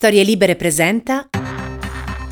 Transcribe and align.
Storie 0.00 0.22
Libere 0.22 0.56
presenta. 0.56 1.28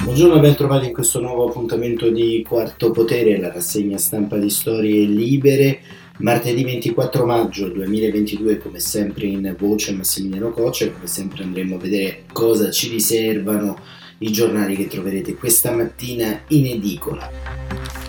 Buongiorno 0.02 0.36
e 0.36 0.40
ben 0.40 0.56
trovati 0.56 0.86
in 0.86 0.94
questo 0.94 1.20
nuovo 1.20 1.50
appuntamento 1.50 2.08
di 2.08 2.42
Quarto 2.48 2.92
Potere, 2.92 3.38
la 3.38 3.52
rassegna 3.52 3.98
stampa 3.98 4.38
di 4.38 4.48
Storie 4.48 5.04
Libere. 5.04 5.80
Martedì 6.20 6.64
24 6.64 7.26
maggio 7.26 7.68
2022, 7.68 8.56
come 8.56 8.80
sempre 8.80 9.26
in 9.26 9.54
voce 9.58 9.92
Massimiliano 9.92 10.48
Coccia, 10.48 10.90
come 10.90 11.06
sempre 11.06 11.42
andremo 11.42 11.74
a 11.74 11.78
vedere 11.78 12.22
cosa 12.32 12.70
ci 12.70 12.88
riservano 12.88 13.78
i 14.20 14.32
giornali 14.32 14.74
che 14.74 14.86
troverete 14.86 15.34
questa 15.34 15.70
mattina 15.70 16.44
in 16.48 16.68
edicola. 16.68 18.07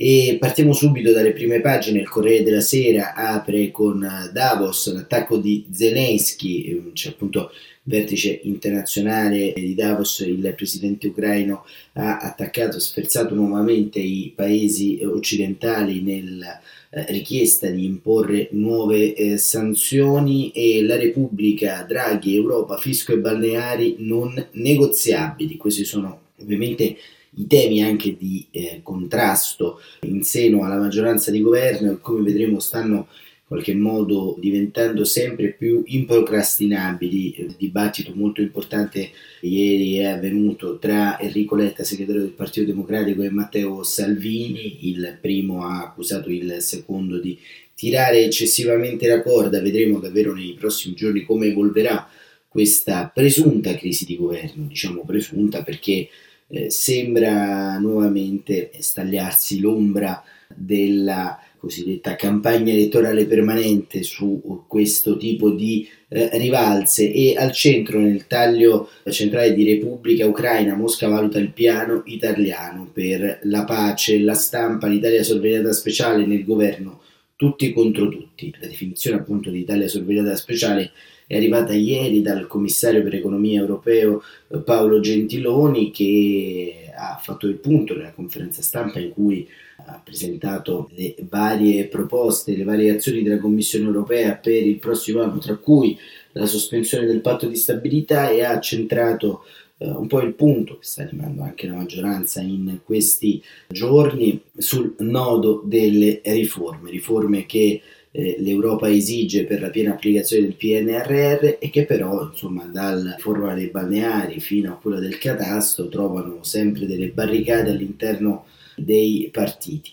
E 0.00 0.36
partiamo 0.38 0.72
subito 0.74 1.10
dalle 1.10 1.32
prime 1.32 1.60
pagine. 1.60 1.98
Il 1.98 2.08
Corriere 2.08 2.44
della 2.44 2.60
Sera 2.60 3.14
apre 3.14 3.72
con 3.72 4.08
Davos, 4.32 4.92
l'attacco 4.92 5.38
di 5.38 5.66
Zelensky, 5.72 6.70
ehm, 6.70 6.92
c'è 6.92 7.08
appunto 7.08 7.50
vertice 7.82 8.38
internazionale 8.44 9.54
di 9.56 9.74
Davos, 9.74 10.20
il 10.20 10.52
presidente 10.54 11.08
ucraino 11.08 11.64
ha 11.94 12.18
attaccato, 12.18 12.78
sferzato 12.78 13.34
nuovamente 13.34 13.98
i 13.98 14.32
paesi 14.36 15.00
occidentali 15.02 16.00
nella 16.00 16.60
eh, 16.90 17.06
richiesta 17.08 17.68
di 17.68 17.84
imporre 17.84 18.50
nuove 18.52 19.14
eh, 19.14 19.36
sanzioni 19.36 20.52
e 20.52 20.80
la 20.84 20.96
Repubblica, 20.96 21.82
Draghi, 21.82 22.36
Europa, 22.36 22.76
fisco 22.76 23.12
e 23.12 23.18
balneari 23.18 23.96
non 23.98 24.46
negoziabili. 24.52 25.56
Questi 25.56 25.84
sono 25.84 26.20
ovviamente 26.40 26.96
i 27.36 27.46
temi 27.46 27.82
anche 27.82 28.16
di 28.16 28.46
eh, 28.50 28.80
contrasto 28.82 29.80
in 30.02 30.22
seno 30.22 30.64
alla 30.64 30.78
maggioranza 30.78 31.30
di 31.30 31.40
governo 31.40 31.92
e 31.92 32.00
come 32.00 32.22
vedremo 32.22 32.58
stanno 32.58 33.08
in 33.08 33.44
qualche 33.46 33.74
modo 33.74 34.36
diventando 34.38 35.04
sempre 35.04 35.52
più 35.52 35.82
improcrastinabili. 35.86 37.40
Il 37.40 37.54
dibattito 37.56 38.12
molto 38.14 38.40
importante 38.40 39.10
ieri 39.40 39.96
è 39.96 40.04
avvenuto 40.04 40.78
tra 40.78 41.18
Enrico 41.18 41.54
Letta, 41.54 41.84
segretario 41.84 42.22
del 42.22 42.30
Partito 42.30 42.66
Democratico, 42.66 43.22
e 43.22 43.30
Matteo 43.30 43.82
Salvini. 43.82 44.88
Il 44.88 45.18
primo 45.20 45.64
ha 45.64 45.82
accusato 45.82 46.28
il 46.28 46.56
secondo 46.60 47.18
di 47.18 47.38
tirare 47.74 48.24
eccessivamente 48.24 49.06
la 49.06 49.22
corda. 49.22 49.62
Vedremo 49.62 49.98
davvero 49.98 50.34
nei 50.34 50.54
prossimi 50.58 50.94
giorni 50.94 51.24
come 51.24 51.46
evolverà 51.46 52.06
questa 52.48 53.10
presunta 53.14 53.74
crisi 53.76 54.04
di 54.04 54.16
governo, 54.16 54.66
diciamo 54.66 55.04
presunta 55.06 55.62
perché 55.62 56.08
eh, 56.48 56.70
sembra 56.70 57.78
nuovamente 57.78 58.70
stagliarsi 58.78 59.60
l'ombra 59.60 60.22
della 60.54 61.38
cosiddetta 61.58 62.14
campagna 62.14 62.72
elettorale 62.72 63.26
permanente 63.26 64.02
su 64.02 64.64
questo 64.66 65.16
tipo 65.16 65.50
di 65.50 65.86
eh, 66.08 66.30
rivalse 66.38 67.12
e 67.12 67.34
al 67.36 67.52
centro 67.52 67.98
nel 67.98 68.26
taglio 68.26 68.88
centrale 69.10 69.52
di 69.52 69.64
Repubblica 69.64 70.26
Ucraina 70.26 70.76
Mosca 70.76 71.08
valuta 71.08 71.38
il 71.38 71.50
piano 71.50 72.02
italiano 72.06 72.88
per 72.92 73.40
la 73.42 73.64
pace, 73.64 74.20
la 74.20 74.34
stampa, 74.34 74.86
l'Italia 74.86 75.22
sorvegliata 75.22 75.72
speciale 75.72 76.24
nel 76.26 76.44
governo 76.44 77.00
tutti 77.36 77.72
contro 77.72 78.08
tutti. 78.08 78.52
La 78.60 78.66
definizione 78.66 79.18
appunto 79.18 79.50
di 79.50 79.60
Italia 79.60 79.88
sorvegliata 79.88 80.34
speciale 80.36 80.90
è 81.28 81.36
arrivata 81.36 81.74
ieri 81.74 82.22
dal 82.22 82.46
commissario 82.46 83.02
per 83.02 83.14
economia 83.14 83.60
europeo 83.60 84.22
eh, 84.48 84.58
Paolo 84.58 84.98
Gentiloni 84.98 85.92
che 85.92 86.90
ha 86.96 87.20
fatto 87.22 87.46
il 87.46 87.56
punto 87.56 87.94
nella 87.94 88.12
conferenza 88.12 88.62
stampa 88.62 88.98
in 88.98 89.12
cui 89.12 89.46
ha 89.86 90.00
presentato 90.02 90.90
le 90.94 91.14
varie 91.28 91.86
proposte, 91.86 92.56
le 92.56 92.64
varie 92.64 92.90
azioni 92.90 93.22
della 93.22 93.38
Commissione 93.38 93.86
europea 93.86 94.34
per 94.34 94.66
il 94.66 94.78
prossimo 94.78 95.22
anno, 95.22 95.38
tra 95.38 95.54
cui 95.56 95.96
la 96.32 96.46
sospensione 96.46 97.06
del 97.06 97.20
patto 97.20 97.46
di 97.46 97.56
stabilità 97.56 98.30
e 98.30 98.42
ha 98.42 98.58
centrato 98.58 99.44
eh, 99.78 99.88
un 99.88 100.06
po' 100.06 100.20
il 100.20 100.34
punto 100.34 100.78
che 100.78 100.84
sta 100.84 101.02
animando 101.02 101.42
anche 101.42 101.66
la 101.66 101.74
maggioranza 101.74 102.40
in 102.40 102.80
questi 102.84 103.42
giorni 103.68 104.40
sul 104.56 104.94
nodo 104.98 105.62
delle 105.64 106.20
riforme, 106.24 106.90
riforme 106.90 107.46
che 107.46 107.80
eh, 108.18 108.34
l'Europa 108.40 108.90
esige 108.90 109.44
per 109.44 109.60
la 109.60 109.70
piena 109.70 109.92
applicazione 109.92 110.42
del 110.42 110.56
PNRR 110.56 111.58
e 111.60 111.70
che 111.70 111.84
però 111.84 112.24
insomma 112.24 112.64
dalla 112.64 113.14
riforma 113.14 113.54
dei 113.54 113.68
balneari 113.68 114.40
fino 114.40 114.72
a 114.72 114.76
quella 114.76 114.98
del 114.98 115.18
catasto 115.18 115.88
trovano 115.88 116.42
sempre 116.42 116.86
delle 116.86 117.10
barricate 117.10 117.70
all'interno 117.70 118.46
dei 118.74 119.28
partiti. 119.32 119.92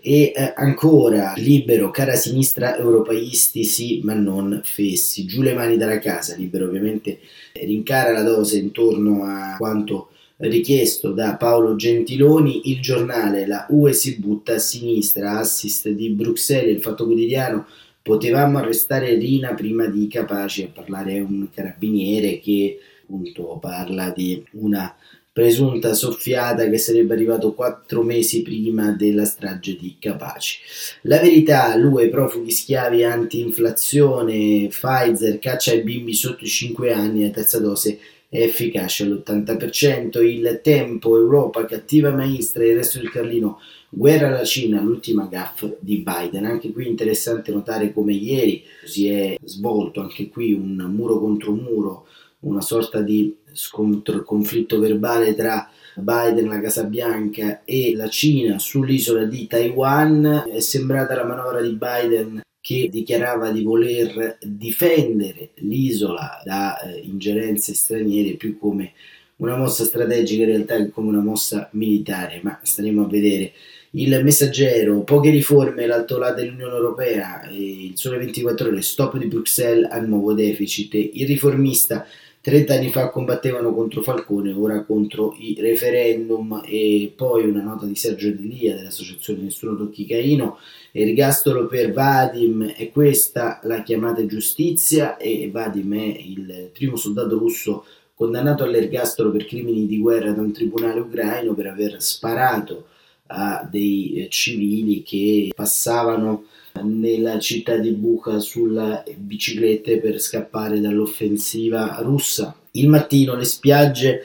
E 0.00 0.32
eh, 0.34 0.54
ancora 0.56 1.34
libero, 1.36 1.90
cara 1.90 2.14
sinistra, 2.14 2.78
europeisti 2.78 3.62
sì, 3.64 4.00
ma 4.02 4.14
non 4.14 4.62
fessi. 4.64 5.26
Giù 5.26 5.42
le 5.42 5.52
mani 5.52 5.76
dalla 5.76 5.98
casa, 5.98 6.34
libero 6.34 6.64
ovviamente 6.64 7.18
rincara 7.52 8.10
la 8.10 8.22
dose 8.22 8.56
intorno 8.56 9.22
a 9.24 9.56
quanto 9.58 10.08
richiesto 10.38 11.12
da 11.12 11.36
Paolo 11.36 11.76
Gentiloni, 11.76 12.70
il 12.70 12.80
giornale 12.80 13.46
La 13.46 13.66
UE 13.70 13.92
si 13.92 14.18
butta 14.18 14.54
a 14.54 14.58
sinistra, 14.58 15.38
assist 15.38 15.88
di 15.88 16.10
Bruxelles, 16.10 16.74
il 16.74 16.82
Fatto 16.82 17.06
Quotidiano, 17.06 17.66
potevamo 18.02 18.58
arrestare 18.58 19.14
Rina 19.16 19.54
prima 19.54 19.86
di 19.86 20.06
Capaci 20.08 20.62
a 20.62 20.68
parlare 20.72 21.18
un 21.20 21.48
carabiniere 21.52 22.38
che 22.38 22.78
appunto 23.02 23.58
parla 23.60 24.10
di 24.10 24.44
una 24.52 24.94
presunta 25.32 25.92
soffiata 25.92 26.66
che 26.70 26.78
sarebbe 26.78 27.12
arrivato 27.12 27.52
quattro 27.52 28.02
mesi 28.02 28.40
prima 28.40 28.92
della 28.92 29.26
strage 29.26 29.76
di 29.76 29.96
Capaci. 29.98 30.60
La 31.02 31.18
verità, 31.18 31.76
l'UE 31.76 32.08
profughi 32.08 32.50
schiavi 32.50 33.04
anti-inflazione, 33.04 34.68
Pfizer 34.68 35.38
caccia 35.38 35.74
i 35.74 35.82
bimbi 35.82 36.14
sotto 36.14 36.44
i 36.44 36.48
5 36.48 36.90
anni 36.90 37.24
a 37.24 37.30
terza 37.30 37.60
dose 37.60 37.98
è 38.36 38.42
efficace 38.42 39.04
all'80%. 39.04 40.22
Il 40.22 40.60
tempo, 40.62 41.16
Europa, 41.16 41.64
cattiva 41.64 42.10
maestra 42.10 42.62
e 42.62 42.68
il 42.68 42.76
resto 42.76 42.98
del 42.98 43.10
Carlino, 43.10 43.58
guerra 43.88 44.28
alla 44.28 44.44
Cina, 44.44 44.80
l'ultima 44.82 45.26
gaff 45.26 45.64
di 45.78 46.04
Biden. 46.04 46.44
Anche 46.44 46.70
qui 46.70 46.86
interessante 46.86 47.50
notare 47.50 47.94
come 47.94 48.12
ieri 48.12 48.62
si 48.84 49.08
è 49.08 49.36
svolto 49.42 50.00
anche 50.02 50.28
qui 50.28 50.52
un 50.52 50.76
muro 50.94 51.18
contro 51.18 51.52
muro, 51.52 52.06
una 52.40 52.60
sorta 52.60 53.00
di 53.00 53.34
scontro, 53.52 54.22
conflitto 54.22 54.78
verbale 54.78 55.34
tra 55.34 55.70
Biden, 55.94 56.48
la 56.48 56.60
Casa 56.60 56.84
Bianca 56.84 57.62
e 57.64 57.94
la 57.96 58.08
Cina 58.08 58.58
sull'isola 58.58 59.24
di 59.24 59.46
Taiwan. 59.46 60.44
È 60.52 60.60
sembrata 60.60 61.14
la 61.14 61.24
manovra 61.24 61.62
di 61.62 61.70
Biden 61.70 62.44
che 62.66 62.88
dichiarava 62.90 63.52
di 63.52 63.62
voler 63.62 64.38
difendere 64.42 65.50
l'isola 65.58 66.42
da 66.44 66.76
eh, 66.80 66.98
ingerenze 67.04 67.74
straniere 67.74 68.32
più 68.32 68.58
come 68.58 68.90
una 69.36 69.56
mossa 69.56 69.84
strategica 69.84 70.42
in 70.42 70.48
realtà 70.48 70.76
che 70.76 70.90
come 70.90 71.10
una 71.10 71.20
mossa 71.20 71.68
militare, 71.74 72.40
ma 72.42 72.58
staremo 72.60 73.04
a 73.04 73.08
vedere. 73.08 73.52
Il 73.90 74.20
messaggero, 74.24 75.04
poche 75.04 75.30
riforme, 75.30 75.86
l'alto 75.86 76.18
là 76.18 76.32
dell'Unione 76.32 76.74
Europea, 76.74 77.48
il 77.52 77.92
sole 77.94 78.18
24 78.18 78.66
ore, 78.66 78.82
stop 78.82 79.16
di 79.16 79.26
Bruxelles 79.26 79.88
al 79.88 80.08
nuovo 80.08 80.34
deficit, 80.34 80.92
il 80.94 81.24
riformista 81.24 82.04
30 82.46 82.74
anni 82.74 82.90
fa 82.90 83.10
combattevano 83.10 83.74
contro 83.74 84.02
Falcone, 84.02 84.52
ora 84.52 84.84
contro 84.84 85.34
i 85.36 85.56
referendum 85.58 86.62
e 86.64 87.12
poi 87.16 87.44
una 87.48 87.64
nota 87.64 87.86
di 87.86 87.96
Sergio 87.96 88.30
Delia 88.30 88.76
dell'associazione 88.76 89.42
Nessuno 89.42 89.74
Tocchi 89.74 90.06
Caino, 90.06 90.58
ergastolo 90.92 91.66
per 91.66 91.92
Vadim 91.92 92.72
e 92.76 92.92
questa 92.92 93.58
la 93.64 93.82
chiamate 93.82 94.26
giustizia 94.26 95.16
e 95.16 95.50
Vadim 95.50 95.92
è 95.96 96.18
il 96.20 96.70
primo 96.72 96.94
soldato 96.94 97.36
russo 97.36 97.84
condannato 98.14 98.62
all'ergastolo 98.62 99.32
per 99.32 99.44
crimini 99.44 99.84
di 99.88 99.98
guerra 99.98 100.30
da 100.30 100.40
un 100.40 100.52
tribunale 100.52 101.00
ucraino 101.00 101.52
per 101.52 101.66
aver 101.66 102.00
sparato 102.00 102.84
a 103.26 103.66
dei 103.70 104.26
civili 104.30 105.02
che 105.02 105.52
passavano 105.54 106.44
nella 106.82 107.38
città 107.38 107.76
di 107.76 107.92
Bucha 107.92 108.38
sulle 108.38 109.04
biciclette 109.16 109.98
per 109.98 110.20
scappare 110.20 110.80
dall'offensiva 110.80 111.98
russa. 112.00 112.54
Il 112.72 112.88
mattino 112.88 113.34
le 113.34 113.44
spiagge 113.44 114.22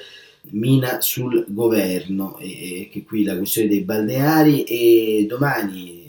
mina 0.51 0.99
sul 1.01 1.45
governo, 1.47 2.37
e, 2.39 2.89
che 2.91 3.03
qui 3.03 3.23
la 3.23 3.37
questione 3.37 3.69
dei 3.69 3.81
balneari 3.81 4.63
e 4.63 5.25
domani 5.27 6.01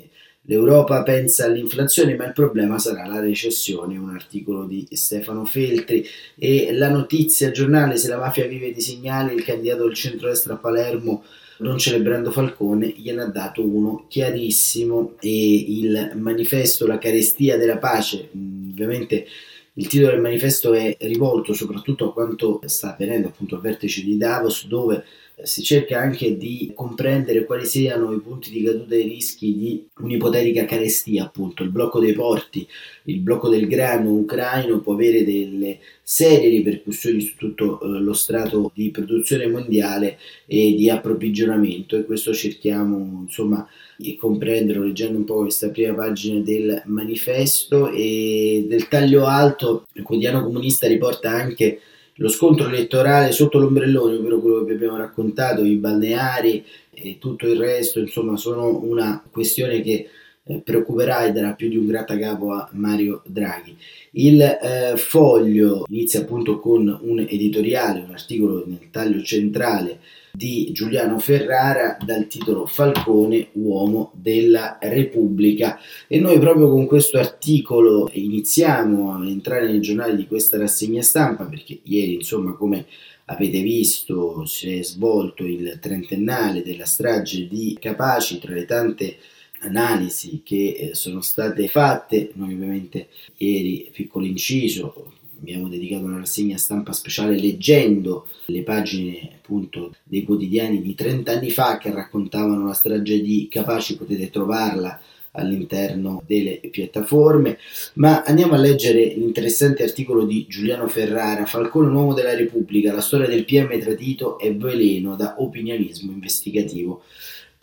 L'Europa 0.46 1.05
pensa 1.05 1.44
all'inflazione, 1.44 2.16
ma 2.16 2.26
il 2.26 2.32
problema 2.32 2.76
sarà 2.76 3.06
la 3.06 3.20
recessione, 3.20 3.96
un 3.96 4.11
articolo 4.11 4.64
di 4.64 4.88
Stefano 4.90 5.44
Feltri 5.44 6.05
e 6.37 6.72
la 6.72 6.88
notizia 6.88 7.52
giornale 7.52 7.96
se 7.96 8.08
la 8.08 8.19
mafia 8.19 8.49
vive 8.49 8.72
di 8.72 8.81
segnali, 8.81 9.34
il 9.34 9.44
candidato 9.44 9.84
del 9.84 9.94
centro-destra 9.94 10.55
a 10.55 10.56
Palermo 10.56 11.22
non 11.62 11.79
celebrando 11.79 12.31
Falcone, 12.31 12.88
gliene 12.88 13.23
ha 13.23 13.26
dato 13.26 13.67
uno 13.67 14.05
chiarissimo 14.09 15.14
e 15.20 15.55
il 15.69 16.12
manifesto 16.17 16.87
La 16.87 16.99
carestia 16.99 17.56
della 17.56 17.79
pace, 17.79 18.29
ovviamente 18.32 19.26
il 19.75 19.87
titolo 19.87 20.12
del 20.12 20.20
manifesto 20.20 20.75
è 20.75 20.97
rivolto 21.00 21.55
soprattutto 21.55 22.11
a 22.11 22.12
quanto 22.12 22.61
sta 22.67 22.93
avvenendo 22.93 23.29
appunto 23.29 23.55
al 23.55 23.62
vertice 23.62 24.03
di 24.03 24.19
Davos 24.19 24.67
dove 24.67 25.03
si 25.43 25.62
cerca 25.62 25.99
anche 25.99 26.37
di 26.37 26.73
comprendere 26.75 27.44
quali 27.44 27.67
siano 27.67 28.12
i 28.12 28.20
punti 28.20 28.50
di 28.50 28.62
caduta 28.62 28.94
e 28.94 29.00
i 29.00 29.08
rischi 29.08 29.56
di 29.56 29.87
un'ipotetica 29.99 30.64
carestia, 30.64 31.25
appunto. 31.25 31.62
Il 31.62 31.70
blocco 31.70 31.99
dei 32.00 32.12
porti, 32.12 32.67
il 33.05 33.19
blocco 33.20 33.49
del 33.49 33.67
grano 33.67 34.11
ucraino 34.11 34.81
può 34.81 34.94
avere 34.94 35.25
delle 35.25 35.79
serie 36.02 36.49
ripercussioni 36.49 37.20
su 37.20 37.37
tutto 37.37 37.81
eh, 37.81 38.00
lo 38.00 38.12
strato 38.12 38.70
di 38.75 38.90
produzione 38.90 39.46
mondiale 39.49 40.19
e 40.46 40.75
di 40.75 40.88
approvvigionamento. 40.90 41.96
E 41.96 42.05
questo 42.05 42.32
cerchiamo 42.32 43.23
insomma 43.23 43.67
di 43.96 44.17
comprenderlo 44.17 44.85
leggendo 44.85 45.19
un 45.19 45.25
po' 45.25 45.40
questa 45.40 45.70
prima 45.70 45.94
pagina 45.94 46.40
del 46.40 46.82
manifesto 46.87 47.90
e 47.90 48.67
del 48.69 48.88
taglio 48.88 49.26
alto. 49.26 49.87
Il 49.94 50.02
quotidiano 50.02 50.44
comunista 50.44 50.87
riporta 50.87 51.31
anche 51.31 51.81
lo 52.22 52.28
scontro 52.28 52.69
elettorale 52.69 53.32
sotto 53.32 53.58
l'ombrellone, 53.58 54.14
ovvero 54.14 54.38
quello 54.38 54.58
che 54.60 54.66
vi 54.66 54.74
abbiamo 54.74 54.96
raccontato, 54.96 55.64
i 55.64 55.74
balneari 55.74 56.64
e 56.94 57.19
tutto 57.19 57.48
il 57.48 57.58
resto, 57.58 57.98
insomma, 57.98 58.36
sono 58.36 58.78
una 58.84 59.20
questione 59.28 59.80
che 59.80 60.08
eh, 60.44 60.60
preoccuperà 60.60 61.24
e 61.24 61.32
darà 61.32 61.54
più 61.54 61.69
di 61.69 61.76
un 61.76 61.86
grattacapo 61.86 62.52
a 62.52 62.69
Mario 62.74 63.22
Draghi. 63.26 63.76
Il 64.12 64.40
eh, 64.40 64.96
foglio 64.96 65.84
inizia 65.88 66.20
appunto 66.20 66.60
con 66.60 66.96
un 67.02 67.19
editoriale, 67.19 68.04
un 68.06 68.14
articolo 68.14 68.62
nel 68.68 68.88
taglio 68.92 69.20
centrale 69.22 69.98
di 70.32 70.70
Giuliano 70.73 71.19
Ferrara 71.19 71.99
dal 72.02 72.26
titolo 72.26 72.64
Falcone, 72.64 73.49
uomo 73.52 74.12
della 74.14 74.79
Repubblica. 74.81 75.79
E 76.08 76.19
noi 76.19 76.38
proprio 76.38 76.70
con 76.70 76.87
questo 76.87 77.19
articolo 77.19 78.08
iniziamo 78.12 79.12
a 79.12 79.26
entrare 79.26 79.67
nei 79.67 79.81
giornali 79.81 80.17
di 80.17 80.26
questa 80.26 80.56
rassegna 80.56 81.02
stampa 81.02 81.44
perché 81.44 81.81
ieri, 81.82 82.14
insomma, 82.14 82.52
come 82.55 82.87
avete 83.26 83.61
visto, 83.61 84.44
si 84.46 84.79
è 84.79 84.82
svolto 84.82 85.44
il 85.44 85.79
trentennale 85.81 86.62
della 86.62 86.87
strage 86.87 87.46
di 87.46 87.76
Capaci 87.78 88.38
tra 88.38 88.55
le 88.55 88.64
tante 88.64 89.17
analisi 89.61 90.40
che 90.43 90.76
eh, 90.78 90.94
sono 90.94 91.20
state 91.20 91.69
fatte. 91.69 92.31
Noi 92.35 92.55
ovviamente 92.55 93.08
ieri, 93.37 93.90
piccolo 93.93 94.25
inciso, 94.25 95.12
abbiamo 95.42 95.68
dedicato 95.68 96.04
una 96.04 96.18
rassegna 96.18 96.56
stampa 96.56 96.92
speciale 96.92 97.36
leggendo 97.36 98.28
le 98.46 98.62
pagine 98.62 99.32
appunto 99.36 99.92
dei 100.04 100.22
quotidiani 100.22 100.80
di 100.80 100.94
30 100.94 101.32
anni 101.32 101.50
fa 101.50 101.78
che 101.78 101.92
raccontavano 101.92 102.64
la 102.64 102.72
strage 102.72 103.20
di 103.20 103.48
Capaci, 103.50 103.96
potete 103.96 104.30
trovarla 104.30 105.00
all'interno 105.32 106.22
delle 106.26 106.60
piattaforme, 106.70 107.58
ma 107.94 108.22
andiamo 108.22 108.54
a 108.54 108.58
leggere 108.58 109.14
l'interessante 109.16 109.82
articolo 109.82 110.24
di 110.24 110.46
Giuliano 110.46 110.86
Ferrara, 110.86 111.46
Falcone, 111.46 111.88
un 111.88 111.94
uomo 111.94 112.14
della 112.14 112.34
Repubblica, 112.34 112.92
la 112.92 113.00
storia 113.00 113.26
del 113.26 113.44
PM 113.44 113.78
tradito 113.80 114.38
e 114.38 114.54
veleno 114.54 115.16
da 115.16 115.36
opinionismo 115.38 116.12
investigativo. 116.12 117.02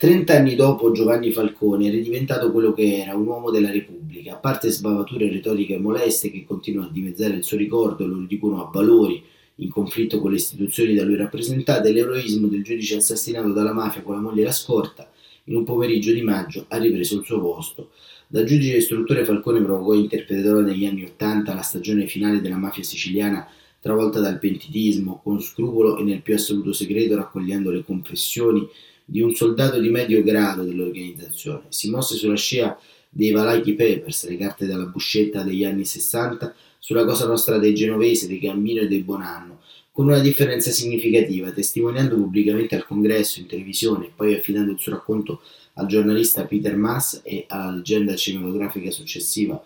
Trent'anni 0.00 0.54
dopo 0.54 0.92
Giovanni 0.92 1.30
Falcone 1.30 1.88
era 1.88 1.98
diventato 1.98 2.50
quello 2.50 2.72
che 2.72 3.02
era, 3.02 3.14
un 3.14 3.26
uomo 3.26 3.50
della 3.50 3.70
Repubblica, 3.70 4.32
a 4.32 4.36
parte 4.36 4.70
sbavature 4.70 5.28
retoriche 5.28 5.76
moleste 5.76 6.30
che 6.30 6.46
continuano 6.46 6.88
a 6.88 6.90
dimezzare 6.90 7.34
il 7.34 7.44
suo 7.44 7.58
ricordo 7.58 8.04
e 8.04 8.06
lo 8.06 8.16
riducono 8.16 8.64
a 8.64 8.70
valori 8.72 9.22
in 9.56 9.68
conflitto 9.68 10.18
con 10.18 10.30
le 10.30 10.38
istituzioni 10.38 10.94
da 10.94 11.04
lui 11.04 11.16
rappresentate, 11.16 11.92
l'eroismo 11.92 12.46
del 12.46 12.62
giudice 12.62 12.96
assassinato 12.96 13.52
dalla 13.52 13.74
mafia 13.74 14.00
con 14.00 14.14
la 14.14 14.22
moglie 14.22 14.40
e 14.40 14.44
la 14.44 14.52
scorta, 14.52 15.06
in 15.44 15.56
un 15.56 15.64
pomeriggio 15.64 16.14
di 16.14 16.22
maggio 16.22 16.64
ha 16.68 16.78
ripreso 16.78 17.18
il 17.18 17.24
suo 17.26 17.38
posto. 17.38 17.90
Da 18.26 18.42
giudice 18.42 18.78
istruttore 18.78 19.26
Falcone 19.26 19.60
provocò 19.60 19.92
e 19.92 19.98
interpretò 19.98 20.60
negli 20.60 20.86
anni 20.86 21.04
Ottanta 21.04 21.52
la 21.52 21.60
stagione 21.60 22.06
finale 22.06 22.40
della 22.40 22.56
mafia 22.56 22.84
siciliana 22.84 23.46
travolta 23.78 24.18
dal 24.18 24.38
pentitismo, 24.38 25.20
con 25.22 25.42
scrupolo 25.42 25.98
e 25.98 26.04
nel 26.04 26.22
più 26.22 26.32
assoluto 26.32 26.72
segreto 26.72 27.16
raccogliendo 27.16 27.70
le 27.70 27.84
confessioni 27.84 28.66
di 29.10 29.20
un 29.20 29.34
soldato 29.34 29.80
di 29.80 29.88
medio 29.88 30.22
grado 30.22 30.62
dell'organizzazione. 30.62 31.64
Si 31.68 31.90
mosse 31.90 32.14
sulla 32.14 32.36
scia 32.36 32.78
dei 33.08 33.32
Valachi 33.32 33.74
Papers, 33.74 34.28
le 34.28 34.36
carte 34.36 34.66
della 34.66 34.84
buscetta 34.84 35.42
degli 35.42 35.64
anni 35.64 35.84
60, 35.84 36.54
sulla 36.78 37.04
Cosa 37.04 37.26
Nostra 37.26 37.58
dei 37.58 37.74
Genovesi, 37.74 38.28
dei 38.28 38.38
Gambino 38.38 38.82
e 38.82 38.86
dei 38.86 39.00
Bonanno, 39.00 39.62
con 39.90 40.06
una 40.06 40.20
differenza 40.20 40.70
significativa, 40.70 41.50
testimoniando 41.50 42.14
pubblicamente 42.14 42.76
al 42.76 42.86
congresso, 42.86 43.40
in 43.40 43.46
televisione 43.46 44.06
e 44.06 44.12
poi 44.14 44.34
affidando 44.34 44.70
il 44.70 44.78
suo 44.78 44.92
racconto 44.92 45.42
al 45.74 45.86
giornalista 45.86 46.44
Peter 46.44 46.76
Mass 46.76 47.20
e 47.24 47.46
alla 47.48 47.72
leggenda 47.72 48.14
cinematografica 48.14 48.92
successiva 48.92 49.60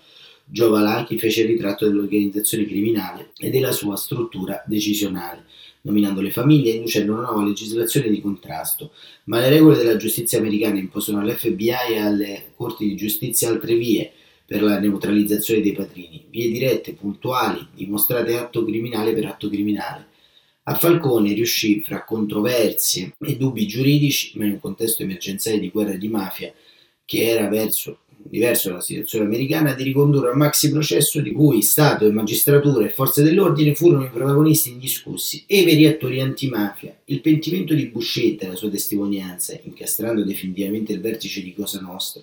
Joe 0.47 0.71
Valachi, 0.71 1.19
fece 1.19 1.43
il 1.43 1.49
ritratto 1.49 1.87
dell'organizzazione 1.87 2.65
criminale 2.65 3.33
e 3.37 3.51
della 3.51 3.73
sua 3.73 3.97
struttura 3.97 4.63
decisionale 4.67 5.45
nominando 5.85 6.21
le 6.21 6.31
famiglie 6.31 6.73
e 6.73 6.77
inducendo 6.77 7.13
una 7.13 7.23
nuova 7.23 7.45
legislazione 7.45 8.09
di 8.09 8.21
contrasto, 8.21 8.93
ma 9.25 9.41
le 9.41 9.49
regole 9.49 9.77
della 9.77 9.97
giustizia 9.97 10.39
americana 10.39 10.79
imposano 10.79 11.21
all'FBI 11.21 11.93
e 11.93 11.99
alle 11.99 12.53
corti 12.55 12.87
di 12.89 12.97
giustizia 12.97 13.49
altre 13.49 13.77
vie 13.77 14.13
per 14.47 14.63
la 14.63 14.79
neutralizzazione 14.79 15.61
dei 15.61 15.73
patrini, 15.73 16.25
vie 16.29 16.51
dirette, 16.51 16.93
puntuali, 16.93 17.67
dimostrate 17.75 18.37
atto 18.37 18.65
criminale 18.65 19.13
per 19.15 19.27
atto 19.27 19.49
criminale. 19.49 20.09
A 20.65 20.75
Falcone 20.75 21.33
riuscì, 21.35 21.83
fra 21.83 22.05
controversie 22.05 23.15
e 23.21 23.37
dubbi 23.37 23.67
giuridici, 23.67 24.39
ma 24.39 24.47
in 24.47 24.53
un 24.53 24.61
contesto 24.61 25.03
emergenziale 25.03 25.59
di 25.59 25.71
guerra 25.71 25.95
di 25.95 26.09
mafia, 26.09 26.53
che 27.05 27.29
era 27.29 27.49
verso 27.49 27.99
diverso 28.29 28.69
dalla 28.69 28.81
situazione 28.81 29.27
americana, 29.27 29.75
di 29.75 29.83
ricondurre 29.83 30.31
un 30.31 30.39
maxi 30.39 30.71
processo 30.71 31.21
di 31.21 31.33
cui 31.33 31.63
Stato 31.63 32.07
e 32.07 32.11
magistratura 32.11 32.85
e 32.85 32.91
forze 32.91 33.23
dell'ordine 33.23 33.75
furono 33.75 34.05
i 34.05 34.11
protagonisti 34.11 34.71
indiscussi 34.71 35.45
e 35.47 35.61
i 35.61 35.65
veri 35.65 35.87
attori 35.87 36.21
antimafia. 36.21 36.97
Il 37.07 37.21
pentimento 37.21 37.75
di 37.75 37.87
Buscetta 37.87 38.47
e 38.47 38.49
la 38.49 38.57
sua 38.57 38.71
testimonianza, 38.71 39.59
incastrando 39.63 40.25
definitivamente 40.25 40.93
il 40.93 41.01
vertice 41.01 41.43
di 41.43 41.55
Cosa 41.55 41.81
Nostra. 41.81 42.23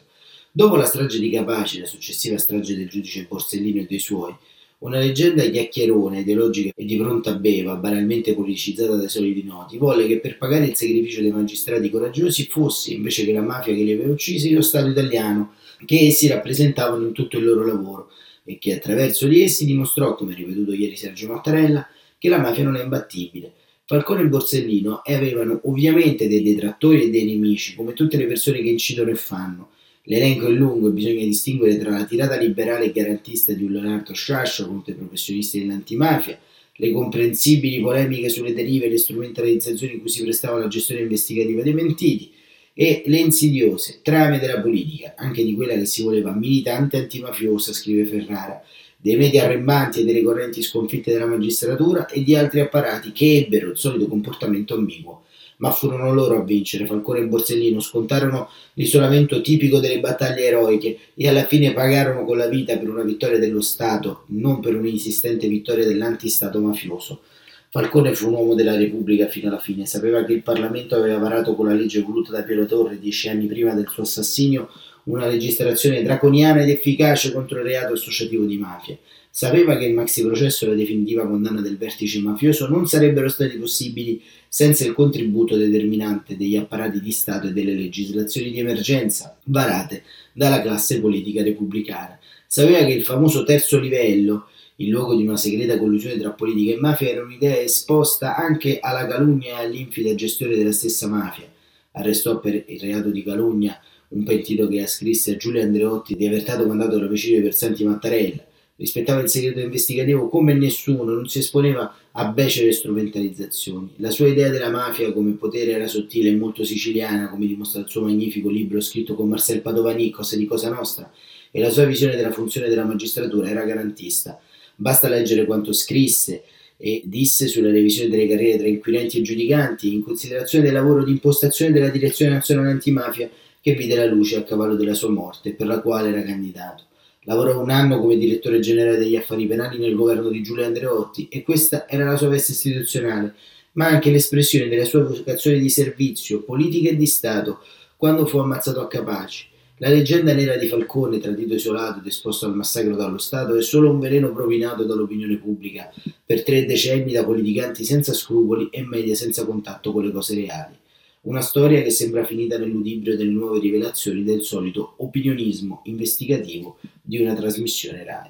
Dopo 0.52 0.76
la 0.76 0.86
strage 0.86 1.20
di 1.20 1.30
Capaci 1.30 1.78
e 1.78 1.82
la 1.82 1.86
successiva 1.86 2.38
strage 2.38 2.76
del 2.76 2.90
giudice 2.90 3.26
Borsellino 3.30 3.80
e 3.80 3.86
dei 3.88 4.00
suoi, 4.00 4.36
una 4.82 4.98
leggenda 4.98 5.44
chiacchierona, 5.44 6.20
ideologica 6.20 6.72
e 6.76 6.86
di 6.86 6.98
pronta 6.98 7.34
beva, 7.34 7.76
banalmente 7.76 8.34
politicizzata 8.34 8.96
dai 8.96 9.10
soliti 9.10 9.44
noti, 9.44 9.78
volle 9.78 10.08
che 10.08 10.20
per 10.20 10.38
pagare 10.38 10.66
il 10.66 10.76
sacrificio 10.76 11.22
dei 11.22 11.32
magistrati 11.32 11.90
coraggiosi 11.90 12.46
fosse, 12.46 12.94
invece 12.94 13.26
che 13.26 13.32
la 13.32 13.42
mafia 13.42 13.76
che 13.76 13.84
li 13.84 13.92
aveva 13.92 14.12
uccisi, 14.12 14.52
lo 14.52 14.62
Stato 14.62 14.88
italiano, 14.88 15.54
che 15.86 16.08
essi 16.08 16.28
rappresentavano 16.28 17.06
in 17.06 17.14
tutto 17.14 17.38
il 17.38 17.46
loro 17.46 17.66
lavoro 17.66 18.10
e 18.44 18.58
che 18.58 18.74
attraverso 18.74 19.28
di 19.28 19.44
essi 19.44 19.66
dimostrò, 19.66 20.16
come 20.16 20.34
ripetuto 20.34 20.74
ieri 20.74 20.96
Sergio 20.96 21.28
Mattarella, 21.28 21.88
che 22.18 22.30
la 22.30 22.40
mafia 22.40 22.64
non 22.64 22.76
è 22.76 22.84
imbattibile. 22.84 23.54
Falcone 23.86 24.22
e 24.22 24.28
Borsellino 24.28 25.02
avevano 25.04 25.60
ovviamente 25.66 26.28
dei 26.28 26.42
detrattori 26.42 27.04
e 27.04 27.10
dei 27.12 27.26
nemici, 27.26 27.76
come 27.76 27.94
tutte 27.94 28.18
le 28.18 28.26
persone 28.26 28.62
che 28.62 28.70
incidono 28.70 29.12
e 29.12 29.16
fanno, 29.16 29.70
L'elenco 30.06 30.48
è 30.48 30.50
lungo 30.50 30.88
e 30.88 30.92
bisogna 30.92 31.24
distinguere 31.24 31.78
tra 31.78 31.92
la 31.92 32.06
tirata 32.06 32.36
liberale 32.36 32.86
e 32.86 32.92
garantista 32.92 33.54
di 33.54 33.64
un 33.64 33.74
Leonardo 33.74 34.14
Sciascio 34.14 34.68
contro 34.68 34.94
i 34.94 34.96
professionisti 34.96 35.60
dell'antimafia, 35.60 36.40
le 36.74 36.92
comprensibili 36.92 37.80
polemiche 37.80 38.30
sulle 38.30 38.54
derive 38.54 38.86
e 38.86 38.90
le 38.90 38.98
strumentalizzazioni 38.98 40.00
cui 40.00 40.10
si 40.10 40.24
prestava 40.24 40.58
la 40.58 40.68
gestione 40.68 41.02
investigativa 41.02 41.62
dei 41.62 41.74
mentiti 41.74 42.32
e 42.74 43.04
le 43.06 43.18
insidiose 43.20 44.00
trame 44.02 44.40
della 44.40 44.60
politica, 44.60 45.14
anche 45.16 45.44
di 45.44 45.54
quella 45.54 45.76
che 45.76 45.86
si 45.86 46.02
voleva 46.02 46.34
militante 46.34 46.98
antimafiosa, 46.98 47.72
scrive 47.72 48.06
Ferrara, 48.06 48.60
dei 48.98 49.18
media 49.18 49.44
arrembanti 49.44 50.00
e 50.00 50.06
delle 50.06 50.24
correnti 50.24 50.64
sconfitte 50.64 51.12
della 51.12 51.28
magistratura 51.28 52.08
e 52.08 52.24
di 52.24 52.36
altri 52.36 52.62
apparati 52.62 53.12
che 53.12 53.38
ebbero 53.38 53.72
il 53.72 53.78
solito 53.78 54.08
comportamento 54.08 54.74
ambiguo 54.74 55.26
ma 55.62 55.72
furono 55.72 56.14
loro 56.14 56.38
a 56.38 56.44
vincere. 56.44 56.86
Falcone 56.86 57.20
e 57.20 57.28
Borsellino 57.28 57.80
scontarono 57.80 58.50
l'isolamento 58.74 59.42
tipico 59.42 59.80
delle 59.80 60.00
battaglie 60.00 60.46
eroiche 60.46 60.98
e 61.16 61.28
alla 61.28 61.46
fine 61.46 61.74
pagarono 61.74 62.26
con 62.26 62.38
la 62.38 62.48
vita 62.48 62.78
per 62.78 62.90
una 62.90 63.04
vittoria 63.04 63.40
dello 63.40 63.62
Stato, 63.62 64.24
non 64.28 64.60
per 64.60 64.76
un'insistente 64.76 65.48
vittoria 65.48 65.86
dell'antistato 65.86 66.60
mafioso. 66.60 67.22
Falcone 67.70 68.14
fu 68.14 68.28
un 68.28 68.34
uomo 68.34 68.54
della 68.54 68.76
Repubblica 68.76 69.28
fino 69.28 69.48
alla 69.48 69.60
fine, 69.60 69.86
sapeva 69.86 70.26
che 70.26 70.34
il 70.34 70.42
Parlamento 70.42 70.96
aveva 70.96 71.20
varato 71.20 71.56
con 71.56 71.68
la 71.68 71.74
legge 71.74 72.02
voluta 72.02 72.32
da 72.32 72.44
Piero 72.44 72.66
Torre 72.66 73.00
dieci 73.00 73.30
anni 73.30 73.46
prima 73.46 73.74
del 73.74 73.88
suo 73.88 74.04
assassinio 74.04 74.70
una 75.04 75.26
legislazione 75.26 76.04
draconiana 76.04 76.62
ed 76.62 76.70
efficace 76.70 77.32
contro 77.32 77.60
il 77.60 77.66
reato 77.66 77.94
associativo 77.94 78.46
di 78.46 78.58
mafia. 78.58 78.98
Sapeva 79.34 79.78
che 79.78 79.86
il 79.86 79.94
maxi 79.94 80.24
processo 80.24 80.66
e 80.66 80.68
la 80.68 80.76
definitiva 80.76 81.26
condanna 81.26 81.62
del 81.62 81.78
vertice 81.78 82.20
mafioso 82.20 82.68
non 82.68 82.86
sarebbero 82.86 83.30
stati 83.30 83.56
possibili 83.56 84.22
senza 84.50 84.86
il 84.86 84.92
contributo 84.92 85.56
determinante 85.56 86.36
degli 86.36 86.58
apparati 86.58 87.00
di 87.00 87.14
Stato 87.14 87.48
e 87.48 87.54
delle 87.54 87.74
legislazioni 87.74 88.52
di 88.52 88.60
emergenza 88.60 89.38
varate 89.46 90.04
dalla 90.34 90.62
classe 90.62 91.00
politica 91.00 91.44
repubblicana. 91.44 92.20
Sapeva 92.46 92.80
che 92.80 92.92
il 92.92 93.04
famoso 93.04 93.46
terzo 93.46 93.80
livello, 93.80 94.48
il 94.76 94.90
luogo 94.90 95.16
di 95.16 95.24
una 95.24 95.38
segreta 95.38 95.78
collusione 95.78 96.20
tra 96.20 96.32
politica 96.32 96.74
e 96.74 96.80
mafia, 96.82 97.12
era 97.12 97.24
un'idea 97.24 97.58
esposta 97.62 98.36
anche 98.36 98.80
alla 98.82 99.08
calunnia 99.08 99.62
e 99.62 99.64
all'infida 99.64 100.14
gestione 100.14 100.58
della 100.58 100.74
stessa 100.74 101.08
mafia. 101.08 101.50
Arrestò 101.94 102.42
per 102.42 102.66
il 102.68 102.80
reato 102.82 103.10
di 103.10 103.24
calunnia 103.24 103.80
un 104.10 104.24
pentito 104.26 104.68
che 104.68 104.82
ascrisse 104.82 105.32
a 105.32 105.38
Giulio 105.38 105.62
Andreotti 105.62 106.18
di 106.18 106.28
aver 106.28 106.42
stato 106.42 106.68
mandato 106.68 106.98
all'omicidio 106.98 107.42
per 107.42 107.54
Santi 107.54 107.86
Mattarella 107.86 108.50
rispettava 108.82 109.22
il 109.22 109.30
segreto 109.30 109.60
investigativo 109.60 110.28
come 110.28 110.56
nessuno, 110.56 111.14
non 111.14 111.28
si 111.28 111.38
esponeva 111.38 111.96
a 112.14 112.26
becere 112.30 112.72
strumentalizzazioni. 112.72 113.92
La 113.98 114.10
sua 114.10 114.28
idea 114.28 114.50
della 114.50 114.72
mafia 114.72 115.14
come 115.14 115.34
potere 115.34 115.74
era 115.74 115.86
sottile 115.88 116.30
e 116.30 116.36
molto 116.36 116.64
siciliana, 116.64 117.30
come 117.30 117.46
dimostra 117.46 117.82
il 117.82 117.88
suo 117.88 118.02
magnifico 118.02 118.50
libro 118.50 118.82
scritto 118.82 119.14
con 119.14 119.30
Marcel 119.30 119.62
Padovani, 119.62 120.10
Cose 120.10 120.36
di 120.36 120.46
Cosa 120.46 120.70
Nostra, 120.70 121.12
e 121.52 121.60
la 121.60 121.70
sua 121.70 121.86
visione 121.86 122.16
della 122.16 122.32
funzione 122.32 122.70
della 122.70 122.84
magistratura 122.84 123.48
era 123.48 123.64
garantista. 123.66 124.42
Basta 124.76 125.08
leggere 125.08 125.46
quanto 125.46 125.74
scrisse 125.74 126.42
e 126.76 127.04
disse 127.06 127.48
sulla 127.48 127.70
revisione 127.70 128.10
delle 128.10 128.28
carriere 128.28 128.58
tra 128.58 128.68
inquirenti 128.68 129.20
e 129.20 129.22
giudicanti, 129.22 129.94
in 129.94 130.02
considerazione 130.02 130.64
del 130.64 130.74
lavoro 130.74 131.04
di 131.04 131.12
impostazione 131.12 131.72
della 131.72 131.90
Direzione 131.90 132.34
Nazionale 132.34 132.72
Antimafia 132.72 133.30
che 133.62 133.76
vide 133.76 133.96
la 133.96 134.08
luce 134.08 134.38
a 134.38 134.44
cavallo 134.44 134.76
della 134.76 134.96
sua 134.96 135.12
morte, 135.12 135.54
per 135.54 135.68
la 135.68 135.82
quale 135.82 136.10
era 136.10 136.24
candidato. 136.24 136.86
Lavorò 137.26 137.62
un 137.62 137.70
anno 137.70 138.00
come 138.00 138.18
direttore 138.18 138.60
generale 138.60 138.98
degli 138.98 139.16
affari 139.16 139.46
penali 139.46 139.78
nel 139.78 139.94
governo 139.94 140.30
di 140.30 140.42
Giulio 140.42 140.66
Andreotti 140.66 141.28
e 141.30 141.44
questa 141.44 141.88
era 141.88 142.04
la 142.04 142.18
sua 142.18 142.30
veste 142.30 142.54
istituzionale, 142.54 143.36
ma 143.74 143.86
anche 143.88 144.10
l'espressione 144.10 144.68
della 144.68 144.86
sua 144.86 145.04
vocazione 145.04 145.60
di 145.60 145.70
servizio, 145.70 146.42
politica 146.42 146.90
e 146.90 146.96
di 146.96 147.06
Stato, 147.06 147.60
quando 147.96 148.26
fu 148.26 148.40
ammazzato 148.40 148.82
a 148.82 148.88
Capaci. 148.88 149.50
La 149.78 149.90
leggenda 149.90 150.34
nera 150.34 150.58
di 150.58 150.68
Falcone, 150.68 151.20
tradito 151.20 151.54
isolato 151.54 152.00
ed 152.00 152.08
esposto 152.08 152.48
al 152.48 152.56
massacro 152.56 152.96
dallo 152.96 153.20
Stato, 153.20 153.56
è 153.56 153.62
solo 153.62 153.92
un 153.92 154.00
veleno 154.00 154.32
propinato 154.32 154.84
dall'opinione 154.84 155.38
pubblica 155.38 155.92
per 156.26 156.44
tre 156.44 156.66
decenni 156.66 157.12
da 157.12 157.24
politicanti 157.24 157.84
senza 157.84 158.14
scrupoli 158.14 158.70
e 158.72 158.84
media 158.84 159.14
senza 159.14 159.46
contatto 159.46 159.92
con 159.92 160.04
le 160.04 160.12
cose 160.12 160.34
reali. 160.34 160.80
Una 161.24 161.42
storia 161.42 161.84
che 161.84 161.92
sembra 161.92 162.26
finita 162.26 162.58
nell'udibrio 162.58 163.16
delle 163.16 163.30
nuove 163.30 163.60
rivelazioni 163.60 164.24
del 164.24 164.42
solito 164.42 164.96
opinionismo 164.98 165.82
investigativo 165.86 166.80
di 167.00 167.22
una 167.22 167.36
trasmissione 167.36 168.04
RAI. 168.04 168.30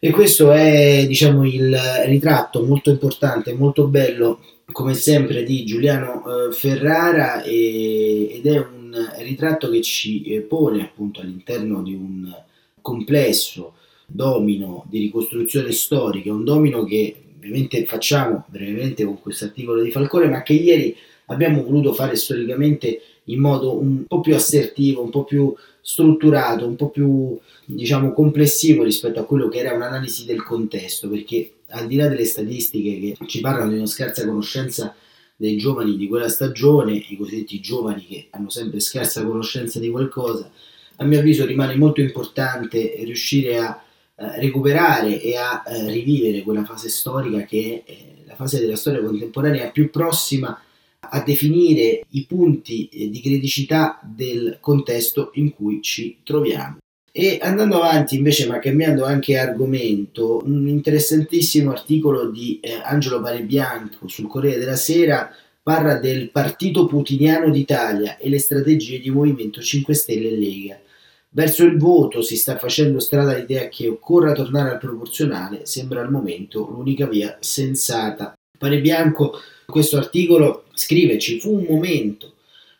E 0.00 0.10
questo 0.10 0.50
è, 0.50 1.04
diciamo, 1.06 1.46
il 1.46 1.78
ritratto 2.06 2.64
molto 2.64 2.90
importante, 2.90 3.52
molto 3.52 3.86
bello, 3.86 4.40
come 4.72 4.94
sempre, 4.94 5.44
di 5.44 5.64
Giuliano 5.64 6.48
eh, 6.48 6.52
Ferrara 6.52 7.42
e, 7.42 8.28
ed 8.34 8.46
è 8.46 8.58
un 8.58 8.92
ritratto 9.18 9.70
che 9.70 9.80
ci 9.80 10.22
eh, 10.24 10.40
pone 10.40 10.82
appunto 10.82 11.20
all'interno 11.20 11.82
di 11.82 11.94
un 11.94 12.32
complesso 12.80 13.74
domino 14.04 14.84
di 14.88 14.98
ricostruzione 14.98 15.70
storica, 15.72 16.32
un 16.32 16.44
domino 16.44 16.82
che 16.82 17.14
ovviamente 17.36 17.84
facciamo 17.86 18.44
brevemente 18.48 19.04
con 19.04 19.20
questo 19.20 19.44
articolo 19.44 19.82
di 19.82 19.90
Falcone, 19.90 20.28
ma 20.28 20.42
che 20.42 20.54
ieri 20.54 20.96
abbiamo 21.28 21.62
voluto 21.62 21.92
fare 21.94 22.16
storicamente 22.16 23.00
in 23.24 23.40
modo 23.40 23.78
un 23.78 24.06
po' 24.06 24.20
più 24.20 24.34
assertivo, 24.34 25.02
un 25.02 25.10
po' 25.10 25.24
più 25.24 25.54
strutturato, 25.80 26.66
un 26.66 26.76
po' 26.76 26.90
più 26.90 27.38
diciamo 27.64 28.12
complessivo 28.12 28.82
rispetto 28.82 29.20
a 29.20 29.24
quello 29.24 29.48
che 29.48 29.58
era 29.58 29.74
un'analisi 29.74 30.24
del 30.24 30.42
contesto, 30.42 31.08
perché 31.08 31.52
al 31.68 31.86
di 31.86 31.96
là 31.96 32.08
delle 32.08 32.24
statistiche 32.24 33.16
che 33.16 33.26
ci 33.26 33.40
parlano 33.40 33.70
di 33.70 33.76
una 33.76 33.86
scarsa 33.86 34.26
conoscenza 34.26 34.94
dei 35.36 35.56
giovani 35.56 35.96
di 35.96 36.08
quella 36.08 36.28
stagione, 36.28 36.94
i 36.94 37.16
cosiddetti 37.16 37.60
giovani 37.60 38.04
che 38.06 38.26
hanno 38.30 38.50
sempre 38.50 38.80
scarsa 38.80 39.24
conoscenza 39.24 39.78
di 39.78 39.90
qualcosa, 39.90 40.50
a 40.96 41.04
mio 41.04 41.18
avviso 41.20 41.46
rimane 41.46 41.76
molto 41.76 42.00
importante 42.00 42.96
riuscire 43.04 43.58
a 43.58 43.80
eh, 44.16 44.40
recuperare 44.40 45.20
e 45.20 45.36
a 45.36 45.62
eh, 45.64 45.90
rivivere 45.90 46.42
quella 46.42 46.64
fase 46.64 46.88
storica 46.88 47.42
che 47.42 47.82
è 47.84 47.90
eh, 47.90 48.14
la 48.26 48.34
fase 48.34 48.58
della 48.58 48.74
storia 48.74 49.00
contemporanea 49.00 49.70
più 49.70 49.90
prossima 49.90 50.60
a 51.08 51.22
definire 51.22 52.04
i 52.10 52.24
punti 52.26 52.88
eh, 52.88 53.10
di 53.10 53.20
criticità 53.20 54.00
del 54.02 54.58
contesto 54.60 55.30
in 55.34 55.54
cui 55.54 55.80
ci 55.82 56.18
troviamo. 56.22 56.78
E 57.10 57.38
andando 57.42 57.82
avanti 57.82 58.16
invece, 58.16 58.46
ma 58.46 58.58
cambiando 58.58 59.04
anche 59.04 59.38
argomento, 59.38 60.40
un 60.44 60.68
interessantissimo 60.68 61.70
articolo 61.70 62.30
di 62.30 62.60
eh, 62.60 62.80
Angelo 62.82 63.20
Parebianco 63.20 64.06
sul 64.06 64.28
Corriere 64.28 64.58
della 64.58 64.76
Sera 64.76 65.34
parla 65.60 65.96
del 65.96 66.30
partito 66.30 66.86
putiniano 66.86 67.50
d'Italia 67.50 68.16
e 68.16 68.28
le 68.28 68.38
strategie 68.38 69.00
di 69.00 69.10
Movimento 69.10 69.60
5 69.60 69.94
Stelle 69.94 70.28
e 70.28 70.38
Lega. 70.38 70.80
Verso 71.30 71.64
il 71.64 71.76
voto 71.76 72.22
si 72.22 72.36
sta 72.36 72.56
facendo 72.56 73.00
strada 73.00 73.36
l'idea 73.36 73.68
che 73.68 73.86
occorra 73.86 74.32
tornare 74.32 74.70
al 74.70 74.78
proporzionale, 74.78 75.66
sembra 75.66 76.00
al 76.00 76.10
momento 76.10 76.70
l'unica 76.70 77.06
via 77.06 77.36
sensata. 77.40 78.32
Parebianco 78.56 79.38
questo 79.70 79.98
articolo 79.98 80.64
scrive 80.72 81.18
ci 81.18 81.38
fu 81.38 81.54
un 81.54 81.66
momento 81.68 82.36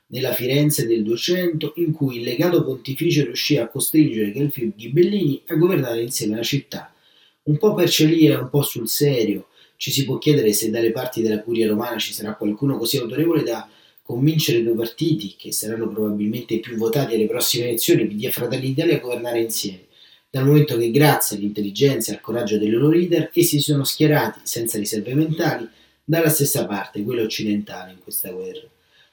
nella 0.07 0.33
Firenze 0.33 0.87
del 0.87 1.02
200 1.02 1.75
in 1.76 1.92
cui 1.92 2.16
il 2.16 2.23
legato 2.23 2.64
pontificio 2.64 3.25
riuscì 3.25 3.59
a 3.59 3.68
costringere 3.68 4.33
Gelfio 4.33 4.73
Ghibellini 4.75 5.42
a 5.49 5.57
governare 5.57 6.00
insieme 6.00 6.37
la 6.37 6.42
città. 6.42 6.95
Un 7.42 7.59
po' 7.59 7.75
per 7.75 7.90
celire, 7.90 8.37
un 8.37 8.49
po' 8.49 8.62
sul 8.62 8.88
serio, 8.88 9.49
ci 9.76 9.90
si 9.90 10.07
può 10.07 10.16
chiedere 10.16 10.54
se 10.54 10.71
dalle 10.71 10.90
parti 10.90 11.21
della 11.21 11.42
curia 11.42 11.68
romana 11.68 11.99
ci 11.99 12.14
sarà 12.14 12.35
qualcuno 12.35 12.78
così 12.78 12.97
autorevole 12.97 13.42
da 13.42 13.68
convincere 14.02 14.62
due 14.62 14.75
partiti, 14.75 15.35
che 15.37 15.52
saranno 15.52 15.90
probabilmente 15.90 16.54
i 16.54 16.61
più 16.61 16.75
votati 16.76 17.14
alle 17.14 17.26
prossime 17.26 17.68
elezioni, 17.68 18.07
PD 18.07 18.25
e 18.25 18.30
Fratelli 18.30 18.68
d'Italia, 18.68 18.97
a 18.97 19.00
governare 19.00 19.42
insieme, 19.42 19.88
dal 20.30 20.47
momento 20.47 20.78
che 20.78 20.90
grazie 20.90 21.37
all'intelligenza 21.37 22.12
e 22.12 22.14
al 22.14 22.23
coraggio 22.23 22.57
dei 22.57 22.71
loro 22.71 22.88
leader 22.88 23.30
essi 23.35 23.59
si 23.59 23.61
sono 23.61 23.85
schierati, 23.85 24.40
senza 24.45 24.78
riserve 24.78 25.12
mentali, 25.12 25.68
dalla 26.08 26.30
stessa 26.30 26.64
parte, 26.64 27.02
quella 27.02 27.20
occidentale, 27.20 27.92
in 27.92 27.98
questa 27.98 28.30
guerra. 28.30 28.66